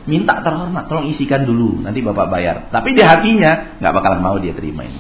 [0.09, 2.55] Minta terhormat, tolong isikan dulu, nanti bapak bayar.
[2.73, 4.97] Tapi di hatinya nggak bakalan mau dia terima ini.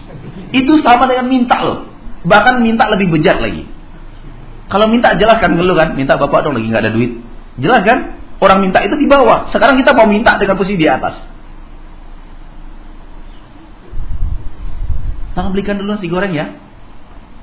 [0.53, 1.89] Itu sama dengan minta loh.
[2.21, 3.65] Bahkan minta lebih bejat lagi.
[4.69, 7.11] Kalau minta jelaskan dulu kan, minta bapak dong lagi nggak ada duit.
[7.57, 8.21] Jelas kan?
[8.37, 9.49] Orang minta itu di bawah.
[9.49, 11.25] Sekarang kita mau minta dengan posisi di atas.
[15.33, 16.53] Tolong belikan dulu nasi goreng ya.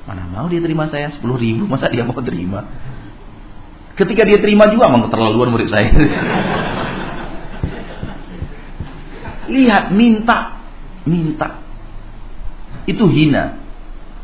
[0.07, 2.63] Mana mau dia terima saya 10 ribu, masa dia mau terima?
[3.97, 5.89] Ketika dia terima juga memang keterlaluan murid saya.
[9.57, 10.61] Lihat, minta,
[11.09, 11.65] minta.
[12.85, 13.57] Itu hina.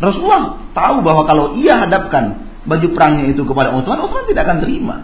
[0.03, 4.97] Rasulullah tahu bahwa kalau ia hadapkan baju perangnya itu kepada Utsman, Utsman tidak akan terima.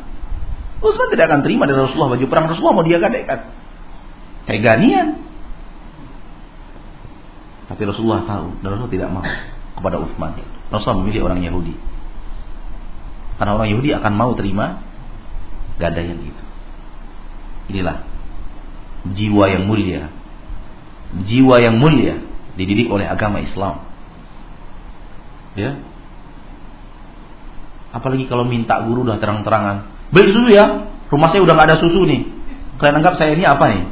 [0.82, 3.40] Utsman tidak akan terima dari Rasulullah baju perang Rasulullah mau dia gadekan.
[4.46, 5.08] Kayak ganian.
[7.72, 9.24] Tapi Rasulullah tahu dan Rasulullah tidak mau
[9.78, 10.30] kepada Utsman.
[10.68, 11.74] Rasulullah memilih orang Yahudi.
[13.39, 14.82] Karena orang Yahudi akan mau terima
[15.78, 16.45] gadaian itu.
[17.70, 18.03] Inilah
[19.14, 20.11] jiwa yang mulia.
[21.22, 22.18] Jiwa yang mulia
[22.59, 23.86] dididik oleh agama Islam.
[25.55, 25.78] Ya.
[27.95, 30.11] Apalagi kalau minta guru udah terang-terangan.
[30.11, 30.91] Beli susu ya.
[31.09, 32.26] Rumah saya udah gak ada susu nih.
[32.76, 33.82] Kalian anggap saya ini apa nih?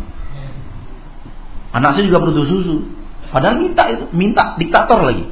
[1.74, 2.76] Anak saya juga butuh susu.
[3.32, 5.26] Padahal minta itu, minta diktator lagi.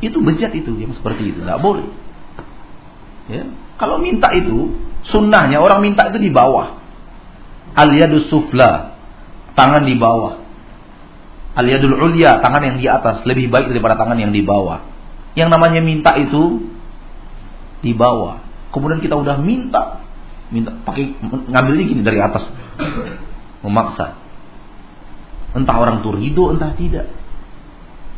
[0.00, 1.84] Itu bejat itu yang seperti itu, nggak boleh.
[3.28, 3.44] Ya.
[3.76, 4.76] Kalau minta itu
[5.08, 6.80] sunnahnya orang minta itu di bawah.
[7.74, 7.90] Al
[8.26, 8.98] sufla,
[9.54, 10.40] tangan di bawah.
[11.54, 14.86] Al yadul ulya, tangan yang di atas lebih baik daripada tangan yang di bawah.
[15.34, 16.70] Yang namanya minta itu
[17.80, 18.42] di bawah.
[18.70, 20.04] Kemudian kita udah minta,
[20.54, 21.14] minta pakai
[21.50, 22.46] ngambil gini dari atas,
[23.66, 24.18] memaksa.
[25.50, 27.10] Entah orang itu ridho, entah tidak.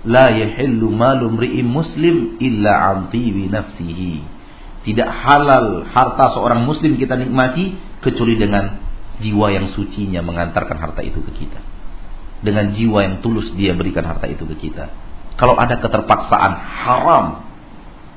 [0.04, 4.31] La yahillu malu mri'im muslim illa an nafsihi.
[4.82, 8.82] Tidak halal harta seorang muslim kita nikmati kecuali dengan
[9.22, 11.60] jiwa yang sucinya mengantarkan harta itu ke kita.
[12.42, 14.90] Dengan jiwa yang tulus dia berikan harta itu ke kita.
[15.38, 17.46] Kalau ada keterpaksaan haram,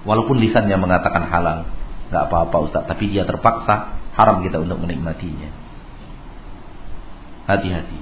[0.10, 1.70] walaupun lisannya mengatakan halal,
[2.10, 5.54] nggak apa-apa Ustaz, tapi dia terpaksa haram kita untuk menikmatinya.
[7.46, 8.00] Hati-hati.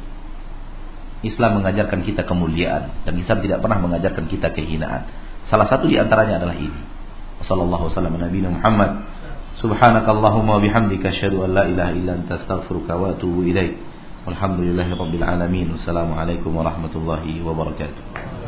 [1.24, 5.07] Islam mengajarkan kita kemuliaan dan Islam tidak pernah mengajarkan kita kehinaan.
[5.47, 6.93] Salah satu di antaranya adalah ini.
[7.44, 8.91] Sallallahu wasallam Nabi Muhammad.
[9.60, 13.80] Subhanakallahumma bihamdika asyhadu an la ilaha illa anta astaghfiruka wa atubu ilaik.
[14.28, 15.76] Walhamdulillahirabbil alamin.
[15.76, 18.43] Wassalamualaikum warahmatullahi wabarakatuh.